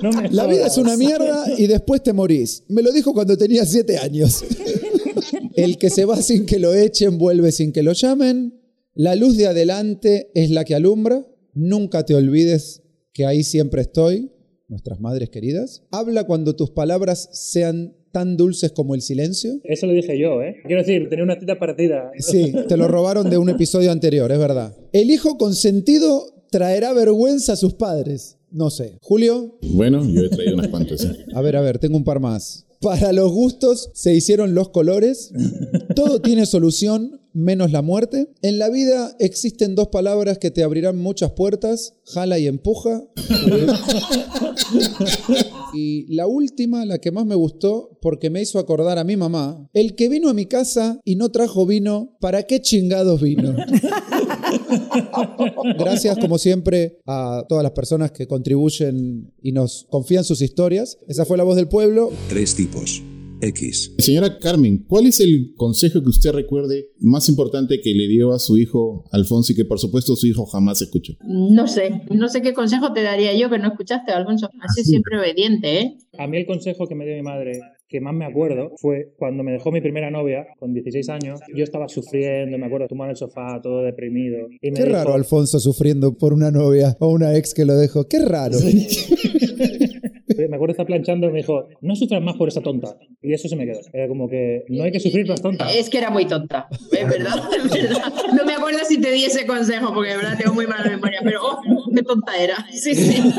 No 0.00 0.10
La 0.30 0.46
vida 0.46 0.68
es 0.68 0.78
una 0.78 0.96
mierda 0.96 1.44
y 1.58 1.66
después 1.66 2.00
te 2.02 2.12
morís. 2.12 2.62
Me 2.68 2.80
lo 2.80 2.92
dijo 2.92 3.12
cuando 3.12 3.36
tenía 3.36 3.66
siete 3.66 3.98
años. 3.98 4.44
El 5.54 5.78
que 5.78 5.90
se 5.90 6.04
va 6.04 6.22
sin 6.22 6.46
que 6.46 6.60
lo 6.60 6.72
echen 6.72 7.18
vuelve 7.18 7.50
sin 7.50 7.72
que 7.72 7.82
lo 7.82 7.92
llamen. 7.92 8.60
La 8.94 9.16
luz 9.16 9.36
de 9.36 9.48
adelante 9.48 10.30
es 10.34 10.50
la 10.50 10.64
que 10.64 10.76
alumbra. 10.76 11.26
Nunca 11.54 12.06
te 12.06 12.14
olvides 12.14 12.81
que 13.12 13.26
ahí 13.26 13.42
siempre 13.42 13.82
estoy. 13.82 14.30
Nuestras 14.68 15.00
madres 15.00 15.28
queridas. 15.28 15.82
Habla 15.90 16.24
cuando 16.24 16.56
tus 16.56 16.70
palabras 16.70 17.28
sean 17.32 17.94
tan 18.10 18.36
dulces 18.38 18.72
como 18.72 18.94
el 18.94 19.02
silencio. 19.02 19.60
Eso 19.64 19.86
lo 19.86 19.92
dije 19.92 20.18
yo, 20.18 20.42
¿eh? 20.42 20.56
Quiero 20.66 20.80
decir, 20.82 21.08
tenía 21.10 21.24
una 21.24 21.38
cita 21.38 21.58
parecida. 21.58 22.10
Sí, 22.18 22.52
te 22.68 22.76
lo 22.76 22.88
robaron 22.88 23.28
de 23.28 23.36
un 23.38 23.48
episodio 23.50 23.90
anterior, 23.92 24.30
es 24.32 24.38
verdad. 24.38 24.74
El 24.92 25.10
hijo 25.10 25.36
consentido 25.36 26.46
traerá 26.50 26.92
vergüenza 26.94 27.52
a 27.54 27.56
sus 27.56 27.74
padres. 27.74 28.38
No 28.50 28.70
sé. 28.70 28.98
Julio, 29.02 29.58
Bueno, 29.62 30.06
yo 30.06 30.22
he 30.22 30.28
traído 30.28 30.54
unas 30.54 30.68
cuantas. 30.68 31.04
¿eh? 31.04 31.24
a 31.34 31.40
ver, 31.40 31.56
a 31.56 31.60
ver, 31.62 31.78
tengo 31.78 31.96
un 31.96 32.04
par 32.04 32.20
más. 32.20 32.66
Para 32.80 33.12
los 33.12 33.30
gustos 33.32 33.90
se 33.94 34.14
hicieron 34.14 34.54
los 34.54 34.70
colores. 34.70 35.32
Todo 35.94 36.20
tiene 36.20 36.44
solución, 36.46 37.20
menos 37.32 37.72
la 37.72 37.82
muerte. 37.82 38.28
En 38.42 38.58
la 38.58 38.68
vida 38.68 39.16
existen 39.18 39.74
dos 39.74 39.88
palabras 39.88 40.38
que 40.38 40.50
te 40.50 40.62
abrirán 40.62 40.98
muchas 40.98 41.32
puertas, 41.32 41.94
jala 42.04 42.38
y 42.38 42.46
empuja. 42.46 43.02
Y 45.74 46.14
la 46.14 46.26
última, 46.26 46.84
la 46.84 46.98
que 46.98 47.10
más 47.10 47.24
me 47.24 47.34
gustó, 47.34 47.98
porque 48.00 48.30
me 48.30 48.42
hizo 48.42 48.58
acordar 48.58 48.98
a 48.98 49.04
mi 49.04 49.16
mamá, 49.16 49.68
el 49.72 49.94
que 49.94 50.08
vino 50.08 50.28
a 50.28 50.34
mi 50.34 50.46
casa 50.46 51.00
y 51.04 51.16
no 51.16 51.30
trajo 51.30 51.66
vino, 51.66 52.16
¿para 52.20 52.44
qué 52.44 52.60
chingados 52.60 53.22
vino? 53.22 53.54
Gracias, 55.78 56.18
como 56.18 56.38
siempre, 56.38 57.00
a 57.06 57.44
todas 57.48 57.62
las 57.62 57.72
personas 57.72 58.12
que 58.12 58.26
contribuyen 58.26 59.32
y 59.42 59.52
nos 59.52 59.86
confían 59.90 60.24
sus 60.24 60.42
historias. 60.42 60.98
Esa 61.08 61.24
fue 61.24 61.38
la 61.38 61.44
voz 61.44 61.56
del 61.56 61.68
pueblo. 61.68 62.10
Tres 62.28 62.54
tipos. 62.54 63.02
X. 63.42 63.94
Señora 63.98 64.38
Carmen, 64.38 64.84
¿cuál 64.88 65.06
es 65.06 65.20
el 65.20 65.52
consejo 65.56 66.00
que 66.02 66.08
usted 66.10 66.30
recuerde 66.32 66.86
más 67.00 67.28
importante 67.28 67.80
que 67.82 67.92
le 67.92 68.06
dio 68.08 68.32
a 68.32 68.38
su 68.38 68.56
hijo 68.56 69.04
Alfonso 69.10 69.52
y 69.52 69.56
que 69.56 69.64
por 69.64 69.78
supuesto 69.80 70.14
su 70.16 70.26
hijo 70.28 70.46
jamás 70.46 70.80
escuchó? 70.80 71.14
No 71.26 71.66
sé, 71.66 72.02
no 72.10 72.28
sé 72.28 72.40
qué 72.40 72.52
consejo 72.54 72.92
te 72.92 73.02
daría 73.02 73.36
yo 73.36 73.50
que 73.50 73.58
no 73.58 73.68
escuchaste, 73.68 74.12
Alfonso. 74.12 74.48
Así 74.60 74.84
siempre 74.84 75.18
obediente, 75.18 75.80
¿eh? 75.80 75.96
A 76.18 76.26
mí 76.28 76.36
el 76.38 76.46
consejo 76.46 76.86
que 76.86 76.94
me 76.94 77.04
dio 77.04 77.14
mi 77.16 77.22
madre, 77.22 77.52
que 77.88 78.00
más 78.00 78.14
me 78.14 78.24
acuerdo, 78.24 78.70
fue 78.80 79.12
cuando 79.18 79.42
me 79.42 79.52
dejó 79.52 79.72
mi 79.72 79.80
primera 79.80 80.10
novia, 80.10 80.46
con 80.58 80.72
16 80.72 81.08
años. 81.08 81.40
Yo 81.54 81.64
estaba 81.64 81.88
sufriendo, 81.88 82.56
me 82.58 82.66
acuerdo, 82.66 82.86
tumbado 82.88 83.08
en 83.08 83.12
el 83.12 83.16
sofá, 83.16 83.60
todo 83.62 83.82
deprimido. 83.82 84.38
Y 84.60 84.70
me 84.70 84.76
Qué 84.76 84.84
dijo- 84.84 84.94
raro 84.94 85.14
Alfonso 85.14 85.58
sufriendo 85.58 86.16
por 86.16 86.32
una 86.32 86.50
novia 86.50 86.96
o 87.00 87.08
una 87.08 87.36
ex 87.36 87.52
que 87.54 87.64
lo 87.64 87.74
dejó. 87.76 88.06
Qué 88.06 88.20
raro. 88.20 88.56
Me 90.48 90.56
acuerdo 90.56 90.72
estar 90.72 90.86
planchando 90.86 91.28
y 91.28 91.32
me 91.32 91.38
dijo, 91.38 91.68
no 91.80 91.96
sufras 91.96 92.22
más 92.22 92.36
por 92.36 92.48
esa 92.48 92.60
tonta. 92.60 92.96
Y 93.22 93.32
eso 93.32 93.48
se 93.48 93.56
me 93.56 93.66
quedó. 93.66 93.80
Era 93.92 94.08
como 94.08 94.28
que 94.28 94.64
no 94.68 94.84
hay 94.84 94.92
que 94.92 95.00
sufrir 95.00 95.24
por 95.24 95.30
las 95.30 95.42
tontas. 95.42 95.74
Es 95.74 95.88
que 95.90 95.98
era 95.98 96.10
muy 96.10 96.26
tonta, 96.26 96.68
es 96.90 97.08
verdad, 97.08 97.42
es 97.56 97.70
verdad. 97.70 98.12
No 98.34 98.44
me 98.44 98.54
acuerdo 98.54 98.80
si 98.86 99.00
te 99.00 99.10
di 99.10 99.24
ese 99.24 99.46
consejo, 99.46 99.92
porque 99.94 100.10
de 100.10 100.16
verdad 100.16 100.38
tengo 100.38 100.54
muy 100.54 100.66
mala 100.66 100.88
memoria, 100.88 101.20
pero 101.22 101.40
oh, 101.42 101.60
qué 101.94 102.02
tonta 102.02 102.36
era. 102.36 102.66
Sí, 102.72 102.94
sí. 102.94 103.16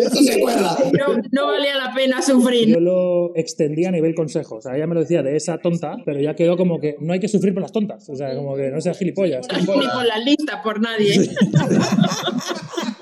Eso 0.00 0.22
se 0.22 0.34
acuerda. 0.34 0.76
No, 0.98 1.22
no 1.30 1.46
valía 1.46 1.76
la 1.76 1.92
pena 1.94 2.22
sufrir. 2.22 2.68
Yo 2.68 2.80
lo 2.80 3.34
extendí 3.34 3.84
a 3.84 3.90
nivel 3.90 4.14
consejo. 4.14 4.56
O 4.56 4.60
sea, 4.60 4.76
ella 4.76 4.86
me 4.86 4.94
lo 4.94 5.00
decía 5.00 5.22
de 5.22 5.36
esa 5.36 5.58
tonta, 5.58 5.96
pero 6.04 6.20
ya 6.20 6.34
quedó 6.34 6.56
como 6.56 6.80
que 6.80 6.96
no 7.00 7.12
hay 7.12 7.20
que 7.20 7.28
sufrir 7.28 7.52
por 7.54 7.62
las 7.62 7.72
tontas. 7.72 8.08
O 8.08 8.16
sea, 8.16 8.34
como 8.34 8.56
que 8.56 8.70
no 8.70 8.80
seas 8.80 8.98
gilipollas. 8.98 9.46
Ni 9.58 9.66
por 9.66 10.06
las 10.06 10.24
listas, 10.24 10.60
por 10.62 10.80
nadie. 10.80 11.30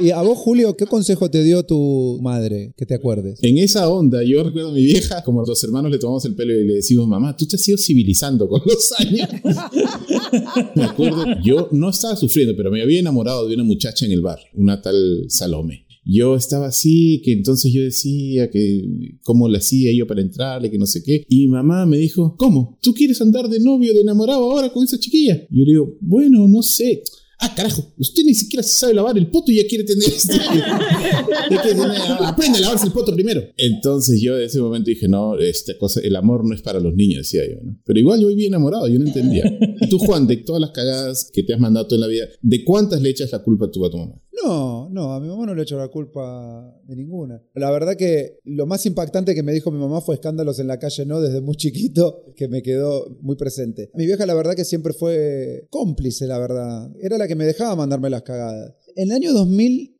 Y 0.00 0.10
a 0.10 0.20
vos, 0.22 0.38
Julio, 0.38 0.76
¿qué 0.76 0.86
consejo 0.86 1.30
te 1.30 1.42
dio 1.42 1.64
tu 1.64 2.18
madre? 2.22 2.74
Que 2.76 2.86
te 2.86 2.94
acuerdes. 2.94 3.38
En 3.42 3.58
esa 3.58 3.88
onda, 3.88 4.22
yo 4.22 4.42
recuerdo 4.42 4.70
a 4.70 4.72
mi 4.72 4.84
vieja, 4.84 5.22
como 5.22 5.44
los 5.44 5.62
hermanos 5.64 5.90
le 5.90 5.98
tomamos 5.98 6.24
el 6.24 6.34
pelo 6.34 6.52
y 6.52 6.66
le 6.66 6.74
decimos, 6.74 7.08
mamá, 7.08 7.36
tú 7.36 7.46
te 7.46 7.56
has 7.56 7.68
ido 7.68 7.78
civilizando 7.78 8.48
con 8.48 8.60
los 8.66 8.92
años. 8.98 9.28
me 10.74 10.84
acuerdo, 10.84 11.24
yo 11.42 11.68
no 11.72 11.90
estaba 11.90 12.16
sufriendo, 12.16 12.54
pero 12.56 12.70
me 12.70 12.82
había 12.82 13.00
enamorado 13.00 13.48
de 13.48 13.54
una 13.54 13.64
muchacha 13.64 14.04
en 14.04 14.12
el 14.12 14.22
bar, 14.22 14.38
una 14.54 14.82
tal 14.82 15.24
Salome. 15.28 15.86
Yo 16.08 16.36
estaba 16.36 16.68
así, 16.68 17.20
que 17.24 17.32
entonces 17.32 17.72
yo 17.72 17.82
decía 17.82 18.48
que 18.48 19.18
cómo 19.24 19.48
le 19.48 19.58
hacía 19.58 19.92
yo 19.92 20.06
para 20.06 20.20
entrarle, 20.20 20.70
que 20.70 20.78
no 20.78 20.86
sé 20.86 21.02
qué. 21.02 21.24
Y 21.28 21.46
mi 21.46 21.48
mamá 21.48 21.84
me 21.84 21.98
dijo, 21.98 22.36
¿cómo? 22.38 22.78
¿Tú 22.80 22.94
quieres 22.94 23.20
andar 23.20 23.48
de 23.48 23.58
novio, 23.58 23.92
de 23.92 24.02
enamorado 24.02 24.44
ahora 24.44 24.72
con 24.72 24.84
esa 24.84 25.00
chiquilla? 25.00 25.44
Y 25.50 25.58
yo 25.58 25.64
le 25.64 25.72
digo, 25.72 25.96
bueno, 26.00 26.46
no 26.46 26.62
sé. 26.62 27.02
Ah, 27.38 27.54
carajo, 27.54 27.92
usted 27.98 28.22
ni 28.24 28.32
siquiera 28.34 28.62
se 28.62 28.72
sabe 28.74 28.94
lavar 28.94 29.16
el 29.18 29.26
poto 29.30 29.52
y 29.52 29.56
ya 29.56 29.66
quiere 29.68 29.84
tener 29.84 30.08
este. 30.08 30.32
ya 31.50 31.60
quiere 31.62 31.78
tener- 31.78 31.90
aprende 32.20 32.58
a 32.58 32.60
lavarse 32.62 32.86
el 32.86 32.92
poto 32.92 33.12
primero. 33.12 33.42
Entonces 33.56 34.20
yo 34.22 34.36
en 34.38 34.44
ese 34.44 34.58
momento 34.60 34.88
dije, 34.88 35.06
no, 35.06 35.38
esta 35.38 35.76
cosa, 35.76 36.00
el 36.00 36.16
amor 36.16 36.46
no 36.46 36.54
es 36.54 36.62
para 36.62 36.80
los 36.80 36.94
niños, 36.94 37.18
decía 37.18 37.42
yo, 37.48 37.56
¿no? 37.62 37.78
Pero 37.84 37.98
igual 38.00 38.20
yo 38.20 38.28
vivía 38.28 38.48
enamorado, 38.48 38.88
yo 38.88 38.98
no 38.98 39.06
entendía. 39.06 39.44
Y 39.80 39.86
tú, 39.90 39.98
Juan, 39.98 40.26
de 40.26 40.38
todas 40.38 40.60
las 40.60 40.70
cagadas 40.70 41.30
que 41.32 41.42
te 41.42 41.52
has 41.52 41.60
mandado 41.60 41.86
en 41.94 42.00
la 42.00 42.06
vida, 42.06 42.26
¿de 42.40 42.64
cuántas 42.64 43.02
le 43.02 43.10
echas 43.10 43.30
la 43.32 43.42
culpa 43.42 43.70
tú 43.70 43.84
a 43.84 43.90
tu 43.90 43.98
mamá? 43.98 44.14
No, 44.44 44.88
no, 44.90 45.12
a 45.14 45.20
mi 45.20 45.28
mamá 45.28 45.46
no 45.46 45.54
le 45.54 45.62
echo 45.62 45.78
la 45.78 45.88
culpa 45.88 46.74
de 46.84 46.96
ninguna. 46.96 47.42
La 47.54 47.70
verdad 47.70 47.96
que 47.96 48.38
lo 48.44 48.66
más 48.66 48.84
impactante 48.86 49.34
que 49.34 49.42
me 49.42 49.52
dijo 49.52 49.70
mi 49.70 49.78
mamá 49.78 50.00
fue 50.00 50.16
escándalos 50.16 50.58
en 50.58 50.66
la 50.66 50.78
calle, 50.78 51.06
¿no? 51.06 51.20
Desde 51.20 51.40
muy 51.40 51.56
chiquito, 51.56 52.24
que 52.36 52.48
me 52.48 52.62
quedó 52.62 53.16
muy 53.20 53.36
presente. 53.36 53.90
Mi 53.94 54.06
vieja, 54.06 54.26
la 54.26 54.34
verdad 54.34 54.54
que 54.54 54.64
siempre 54.64 54.92
fue 54.92 55.66
cómplice, 55.70 56.26
la 56.26 56.38
verdad. 56.38 56.90
Era 57.00 57.18
la 57.18 57.26
que 57.26 57.34
me 57.34 57.46
dejaba 57.46 57.76
mandarme 57.76 58.10
las 58.10 58.22
cagadas. 58.22 58.74
En 58.94 59.10
el 59.10 59.16
año 59.16 59.32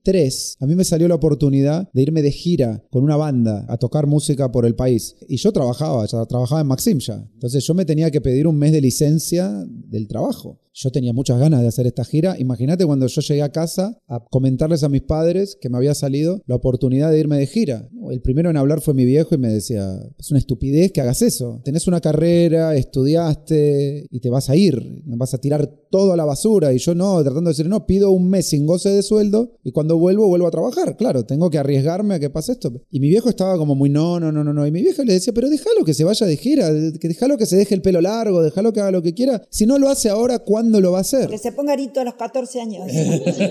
2003, 0.07 0.59
a 0.61 0.67
mí 0.67 0.77
me 0.77 0.85
salió 0.85 1.09
la 1.09 1.17
oportunidad 1.17 1.89
de 1.93 2.03
irme 2.03 2.23
de 2.23 2.31
gira 2.31 2.85
con 2.91 3.03
una 3.03 3.17
banda 3.17 3.67
a 3.69 3.77
tocar 3.77 4.07
música 4.07 4.53
por 4.53 4.65
el 4.65 4.77
país. 4.77 5.17
Y 5.29 5.37
yo 5.37 5.53
trabajaba, 5.53 6.07
ya 6.07 6.25
trabajaba 6.27 6.61
en 6.61 6.69
Maxim 6.69 6.99
ya. 6.99 7.29
Entonces 7.35 7.65
yo 7.65 7.75
me 7.75 7.85
tenía 7.85 8.11
que 8.11 8.21
pedir 8.21 8.47
un 8.47 8.57
mes 8.57 8.73
de 8.73 8.81
licencia 8.81 9.65
del 9.67 10.07
trabajo. 10.07 10.61
Yo 10.79 10.91
tenía 10.91 11.15
muchas 11.15 11.41
ganas 11.41 11.63
de 11.63 11.69
hacer 11.69 11.87
esta 11.87 12.05
gira. 12.05 12.37
Imagínate 12.39 12.85
cuando 12.85 13.07
yo 13.07 13.23
llegué 13.23 13.41
a 13.41 13.51
casa 13.51 13.99
a 14.09 14.23
comentarles 14.31 14.83
a 14.83 14.91
mis 14.91 15.01
padres 15.01 15.57
que 15.59 15.71
me 15.71 15.79
había 15.79 15.95
salido 15.95 16.43
la 16.45 16.57
oportunidad 16.57 17.11
de 17.11 17.19
irme 17.19 17.39
de 17.39 17.47
gira. 17.47 17.89
El 18.11 18.21
primero 18.21 18.51
en 18.51 18.59
hablar 18.59 18.83
fue 18.83 18.93
mi 18.93 19.07
viejo 19.07 19.35
y 19.35 19.39
me 19.39 19.49
decía, 19.49 19.99
es 20.19 20.31
una 20.31 20.39
estupidez 20.39 20.93
que 20.93 21.01
hagas 21.01 21.23
eso. 21.23 21.63
Tenés 21.65 21.87
una 21.87 22.03
carrera, 22.03 22.75
estudiaste 22.75 24.07
y 24.11 24.21
te 24.21 24.29
vas 24.29 24.51
a 24.51 24.57
ir. 24.57 25.03
Vas 25.07 25.33
a 25.33 25.39
tirar 25.39 25.67
todo 25.91 26.13
a 26.13 26.17
la 26.17 26.27
basura. 26.27 26.75
Y 26.75 26.79
yo 26.79 26.95
no, 26.95 27.23
tratando 27.23 27.49
de 27.49 27.53
decir, 27.53 27.71
no, 27.71 27.87
pido 27.87 28.11
un 28.11 28.29
mes 28.29 28.47
sin 28.47 28.67
goce 28.67 28.91
de 28.91 29.03
sueldo 29.03 29.57
y 29.65 29.73
cuando 29.73 29.96
vuelvo, 29.99 30.27
vuelvo 30.29 30.47
a 30.47 30.51
trabajar. 30.51 30.97
Claro, 30.97 31.25
tengo 31.25 31.51
que 31.51 31.59
arriesgarme 31.59 32.15
a 32.15 32.19
que 32.21 32.31
pase 32.31 32.53
esto. 32.53 32.73
Y 32.91 33.01
mi 33.01 33.09
viejo 33.09 33.29
estaba 33.29 33.57
como 33.57 33.75
muy, 33.75 33.89
no, 33.91 34.21
no, 34.21 34.33
no, 34.33 34.43
no, 34.45 34.53
no. 34.53 34.67
Y 34.67 34.71
mi 34.71 34.83
vieja 34.83 35.05
le 35.05 35.13
decía, 35.15 35.33
pero 35.33 35.49
déjalo 35.51 35.85
que 35.85 35.95
se 35.95 36.05
vaya 36.05 36.27
de 36.27 36.37
gira, 36.37 36.69
que 37.01 37.09
déjalo 37.09 37.37
que 37.39 37.47
se 37.47 37.57
deje 37.57 37.75
el 37.75 37.83
pelo 37.83 38.01
largo, 38.01 38.43
déjalo 38.43 38.73
que 38.73 38.81
haga 38.81 38.91
lo 38.91 39.03
que 39.03 39.15
quiera. 39.15 39.43
Si 39.51 39.67
no 39.67 39.79
lo 39.79 39.89
hace 39.89 40.09
ahora, 40.09 40.39
¿cuándo 40.41 40.81
lo 40.81 40.93
va 40.93 40.99
a 40.99 41.01
hacer? 41.03 41.29
Que 41.29 41.39
se 41.39 41.53
ponga 41.53 41.73
arito 41.73 42.01
a 42.01 42.05
los 42.05 42.15
14 42.15 42.61
años. 42.61 42.87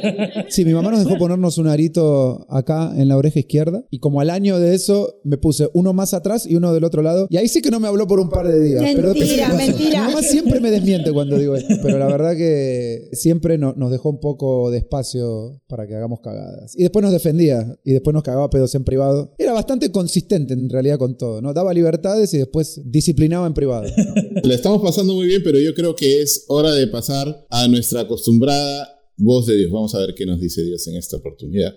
Sí, 0.49 0.63
mi 0.65 0.73
mamá 0.73 0.91
nos 0.91 1.03
dejó 1.03 1.17
ponernos 1.17 1.57
un 1.57 1.67
arito 1.67 2.45
acá 2.49 2.93
en 2.95 3.07
la 3.07 3.17
oreja 3.17 3.39
izquierda 3.39 3.83
y 3.89 3.99
como 3.99 4.21
al 4.21 4.29
año 4.29 4.59
de 4.59 4.75
eso 4.75 5.15
me 5.23 5.37
puse 5.37 5.69
uno 5.73 5.93
más 5.93 6.13
atrás 6.13 6.45
y 6.45 6.55
uno 6.55 6.73
del 6.73 6.83
otro 6.83 7.01
lado. 7.01 7.27
Y 7.29 7.37
ahí 7.37 7.47
sí 7.47 7.61
que 7.61 7.71
no 7.71 7.79
me 7.79 7.87
habló 7.87 8.07
por 8.07 8.19
un 8.19 8.29
par 8.29 8.47
de 8.47 8.59
días. 8.61 8.83
pero 8.95 9.09
después 9.13 9.29
sí 9.29 9.37
Mentira, 9.41 9.57
mentira. 9.57 10.01
Mi 10.01 10.07
mamá 10.13 10.21
siempre 10.21 10.59
me 10.59 10.71
desmiente 10.71 11.11
cuando 11.11 11.37
digo 11.37 11.55
esto. 11.55 11.75
Pero 11.81 11.97
la 11.99 12.05
verdad 12.07 12.35
que 12.35 13.09
siempre 13.13 13.57
no- 13.57 13.73
nos 13.75 13.91
dejó 13.91 14.09
un 14.09 14.19
poco 14.19 14.71
de 14.71 14.77
espacio 14.79 15.61
para 15.67 15.87
que 15.87 15.95
hagamos 15.95 16.19
cagadas. 16.35 16.75
Y 16.77 16.83
después 16.83 17.03
nos 17.03 17.11
defendía. 17.11 17.77
Y 17.83 17.93
después 17.93 18.13
nos 18.13 18.23
cagaba 18.23 18.49
pedos 18.49 18.73
en 18.75 18.83
privado. 18.83 19.33
Era 19.37 19.53
bastante 19.53 19.91
consistente 19.91 20.53
en 20.53 20.69
realidad 20.69 20.97
con 20.97 21.17
todo, 21.17 21.41
¿no? 21.41 21.53
Daba 21.53 21.73
libertades 21.73 22.33
y 22.33 22.37
después 22.37 22.81
disciplinaba 22.85 23.47
en 23.47 23.53
privado. 23.53 23.85
La 24.43 24.53
estamos 24.53 24.81
pasando 24.81 25.13
muy 25.13 25.27
bien, 25.27 25.41
pero 25.43 25.59
yo 25.59 25.73
creo 25.73 25.95
que 25.95 26.21
es 26.21 26.45
hora 26.47 26.73
de 26.73 26.87
pasar 26.87 27.45
a 27.49 27.67
nuestra 27.67 28.01
acostumbrada 28.01 28.99
voz 29.17 29.47
de 29.47 29.55
Dios. 29.55 29.71
Vamos 29.71 29.95
a 29.95 29.99
ver 29.99 30.13
qué 30.15 30.25
nos 30.25 30.39
dice 30.39 30.63
Dios 30.63 30.87
en 30.87 30.97
esta 30.97 31.17
oportunidad. 31.17 31.73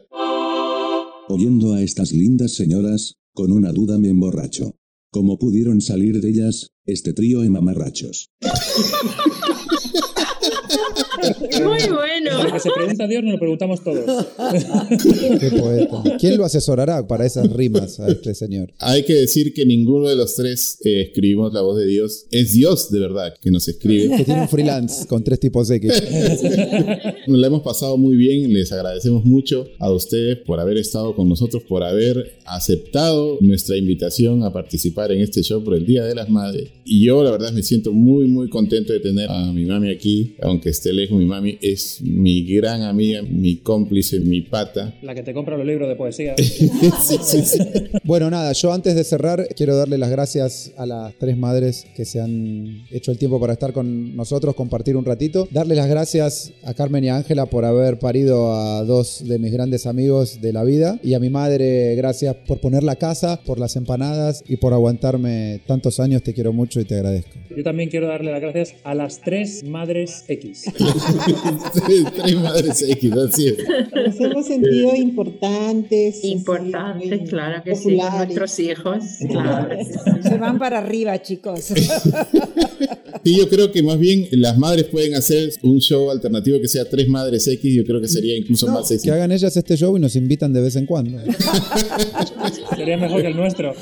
Oyendo 1.28 1.74
a 1.74 1.82
estas 1.82 2.12
lindas 2.12 2.52
señoras, 2.52 3.14
con 3.34 3.52
una 3.52 3.72
duda 3.72 3.98
me 3.98 4.08
emborracho. 4.08 4.74
¿Cómo 5.10 5.38
pudieron 5.38 5.80
salir 5.80 6.20
de 6.20 6.28
ellas, 6.28 6.68
este 6.84 7.12
trío 7.12 7.40
de 7.40 7.50
mamarrachos? 7.50 8.30
Muy 11.52 11.80
Lo 11.88 11.94
bueno. 11.96 12.52
que 12.52 12.60
se 12.60 12.70
pregunta 12.70 13.04
a 13.04 13.06
Dios 13.06 13.22
nos 13.22 13.32
lo 13.32 13.38
preguntamos 13.38 13.82
todos. 13.82 14.04
Qué 15.40 15.50
poeta. 15.50 16.02
¿Quién 16.18 16.36
lo 16.36 16.44
asesorará 16.44 17.06
para 17.06 17.26
esas 17.26 17.50
rimas 17.50 18.00
a 18.00 18.08
este 18.08 18.34
señor? 18.34 18.72
Hay 18.78 19.04
que 19.04 19.14
decir 19.14 19.54
que 19.54 19.64
ninguno 19.64 20.08
de 20.08 20.16
los 20.16 20.34
tres 20.34 20.78
eh, 20.84 21.02
escribimos 21.02 21.52
la 21.52 21.62
voz 21.62 21.78
de 21.78 21.86
Dios. 21.86 22.26
Es 22.30 22.52
Dios 22.52 22.90
de 22.90 23.00
verdad 23.00 23.34
que 23.40 23.50
nos 23.50 23.68
escribe. 23.68 24.16
Que 24.16 24.24
tiene 24.24 24.42
un 24.42 24.48
freelance 24.48 25.06
con 25.06 25.22
tres 25.24 25.40
tipos 25.40 25.70
X. 25.70 25.92
Nos 27.26 27.38
la 27.38 27.46
hemos 27.46 27.62
pasado 27.62 27.96
muy 27.96 28.16
bien, 28.16 28.52
les 28.52 28.72
agradecemos 28.72 29.24
mucho 29.24 29.66
a 29.78 29.90
ustedes 29.90 30.38
por 30.38 30.60
haber 30.60 30.78
estado 30.78 31.14
con 31.14 31.28
nosotros, 31.28 31.62
por 31.68 31.82
haber 31.82 32.38
aceptado 32.46 33.38
nuestra 33.40 33.76
invitación 33.76 34.42
a 34.42 34.52
participar 34.52 35.12
en 35.12 35.20
este 35.20 35.42
show 35.42 35.62
por 35.62 35.74
el 35.74 35.84
Día 35.86 36.04
de 36.04 36.14
las 36.14 36.28
Madres. 36.28 36.68
Y 36.84 37.04
yo 37.04 37.22
la 37.22 37.30
verdad 37.30 37.52
me 37.52 37.62
siento 37.62 37.92
muy 37.92 38.26
muy 38.26 38.48
contento 38.48 38.92
de 38.92 39.00
tener 39.00 39.30
a 39.30 39.52
mi 39.52 39.64
mami 39.64 39.90
aquí, 39.90 40.36
aunque 40.42 40.70
esté 40.70 40.92
lejos, 40.92 41.18
mi 41.18 41.26
mami 41.26 41.37
es 41.60 42.00
mi 42.02 42.44
gran 42.44 42.82
amiga, 42.82 43.22
mi 43.22 43.56
cómplice, 43.56 44.20
mi 44.20 44.42
pata. 44.42 44.94
La 45.02 45.14
que 45.14 45.22
te 45.22 45.34
compra 45.34 45.56
los 45.56 45.66
libros 45.66 45.88
de 45.88 45.96
poesía. 45.96 46.34
sí, 46.38 46.70
sí, 47.22 47.42
sí. 47.42 47.58
Bueno, 48.04 48.30
nada, 48.30 48.52
yo 48.52 48.72
antes 48.72 48.94
de 48.94 49.04
cerrar 49.04 49.48
quiero 49.56 49.76
darle 49.76 49.98
las 49.98 50.10
gracias 50.10 50.72
a 50.76 50.86
las 50.86 51.14
tres 51.18 51.36
madres 51.36 51.86
que 51.96 52.04
se 52.04 52.20
han 52.20 52.84
hecho 52.90 53.10
el 53.10 53.18
tiempo 53.18 53.40
para 53.40 53.52
estar 53.52 53.72
con 53.72 54.16
nosotros, 54.16 54.54
compartir 54.54 54.96
un 54.96 55.04
ratito. 55.04 55.48
Darle 55.50 55.74
las 55.74 55.88
gracias 55.88 56.52
a 56.64 56.74
Carmen 56.74 57.04
y 57.04 57.08
a 57.08 57.16
Ángela 57.16 57.46
por 57.46 57.64
haber 57.64 57.98
parido 57.98 58.52
a 58.52 58.84
dos 58.84 59.24
de 59.26 59.38
mis 59.38 59.52
grandes 59.52 59.86
amigos 59.86 60.40
de 60.40 60.52
la 60.52 60.64
vida. 60.64 60.98
Y 61.02 61.14
a 61.14 61.20
mi 61.20 61.30
madre, 61.30 61.94
gracias 61.96 62.34
por 62.34 62.60
poner 62.60 62.82
la 62.82 62.96
casa, 62.96 63.40
por 63.44 63.58
las 63.58 63.76
empanadas 63.76 64.42
y 64.48 64.56
por 64.56 64.72
aguantarme 64.72 65.60
tantos 65.66 66.00
años. 66.00 66.22
Te 66.22 66.34
quiero 66.34 66.52
mucho 66.52 66.80
y 66.80 66.84
te 66.84 66.96
agradezco. 66.96 67.32
Yo 67.54 67.62
también 67.62 67.88
quiero 67.90 68.06
darle 68.06 68.32
las 68.32 68.40
gracias 68.40 68.74
a 68.84 68.94
las 68.94 69.20
tres 69.20 69.64
madres 69.64 70.24
X. 70.28 70.64
Tres 72.14 72.36
madres 72.36 72.82
X, 72.82 73.12
así 73.12 73.48
es. 73.48 73.58
Nos 73.94 74.20
hemos 74.20 74.46
sentido 74.46 74.94
importantes. 74.94 76.18
así, 76.18 76.28
Importante, 76.32 77.06
muy 77.06 77.24
claro 77.26 77.62
que 77.62 77.74
sí, 77.76 77.82
populares. 77.96 78.18
nuestros 78.26 78.58
hijos. 78.60 79.04
Claro. 79.28 79.76
Se 80.22 80.38
van 80.38 80.58
para 80.58 80.78
arriba, 80.78 81.20
chicos. 81.22 81.72
Sí, 83.24 83.36
yo 83.36 83.48
creo 83.48 83.72
que 83.72 83.82
más 83.82 83.98
bien 83.98 84.28
las 84.32 84.58
madres 84.58 84.84
pueden 84.84 85.14
hacer 85.14 85.52
un 85.62 85.80
show 85.80 86.10
alternativo 86.10 86.60
que 86.60 86.68
sea 86.68 86.84
tres 86.84 87.08
madres 87.08 87.46
X, 87.46 87.74
yo 87.74 87.84
creo 87.84 88.00
que 88.00 88.08
sería 88.08 88.36
incluso 88.36 88.66
más 88.68 88.88
sexy. 88.88 89.06
Que 89.06 89.12
hagan 89.12 89.32
ellas 89.32 89.56
este 89.56 89.76
show 89.76 89.96
y 89.96 90.00
nos 90.00 90.16
invitan 90.16 90.52
de 90.52 90.60
vez 90.60 90.76
en 90.76 90.86
cuando. 90.86 91.18
Sería 92.76 92.96
mejor 92.96 93.22
que 93.22 93.28
el 93.28 93.36
nuestro. 93.36 93.74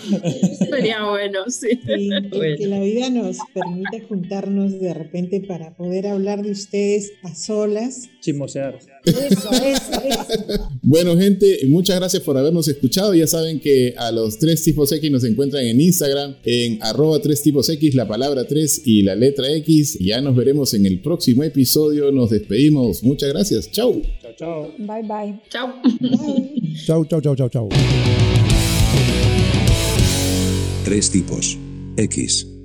Sería 0.70 1.04
bueno, 1.04 1.40
sí. 1.48 1.78
Bueno. 1.84 2.56
que 2.56 2.66
la 2.66 2.80
vida 2.80 3.10
nos 3.10 3.38
permite 3.52 4.00
juntarnos 4.08 4.80
de 4.80 4.94
repente 4.94 5.40
para 5.40 5.76
poder 5.76 6.06
hablar 6.06 6.42
de 6.42 6.52
ustedes 6.52 7.12
a 7.22 7.34
solas. 7.34 8.08
Chismosear. 8.20 8.78
Eso, 9.06 9.50
eso, 9.52 10.02
eso. 10.04 10.68
Bueno, 10.82 11.16
gente, 11.16 11.60
muchas 11.68 11.96
gracias 11.96 12.22
por 12.22 12.36
habernos 12.36 12.68
escuchado. 12.68 13.14
Ya 13.14 13.26
saben 13.26 13.60
que 13.60 13.94
a 13.96 14.10
los 14.12 14.38
tres 14.38 14.62
tipos 14.62 14.90
X 14.92 15.10
nos 15.10 15.24
encuentran 15.24 15.64
en 15.64 15.80
Instagram, 15.80 16.36
en 16.44 16.78
arroba 16.82 17.20
tres 17.20 17.42
tipos 17.42 17.68
X, 17.68 17.94
la 17.94 18.06
palabra 18.06 18.44
3 18.46 18.82
y 18.84 19.02
la 19.02 19.14
letra 19.14 19.50
X. 19.52 19.98
Ya 20.00 20.20
nos 20.20 20.36
veremos 20.36 20.74
en 20.74 20.86
el 20.86 21.00
próximo 21.00 21.42
episodio. 21.42 22.12
Nos 22.12 22.30
despedimos. 22.30 23.02
Muchas 23.02 23.30
gracias. 23.30 23.70
Chau. 23.70 24.02
Chao, 24.22 24.32
chao. 24.36 24.74
Bye, 24.78 25.02
bye. 25.02 25.40
Chao. 25.50 25.74
Chau, 26.84 27.04
chau, 27.04 27.20
chau, 27.20 27.36
chau, 27.36 27.48
chau. 27.48 27.68
Tres 30.84 31.10
tipos. 31.10 31.58
X. 31.96 32.55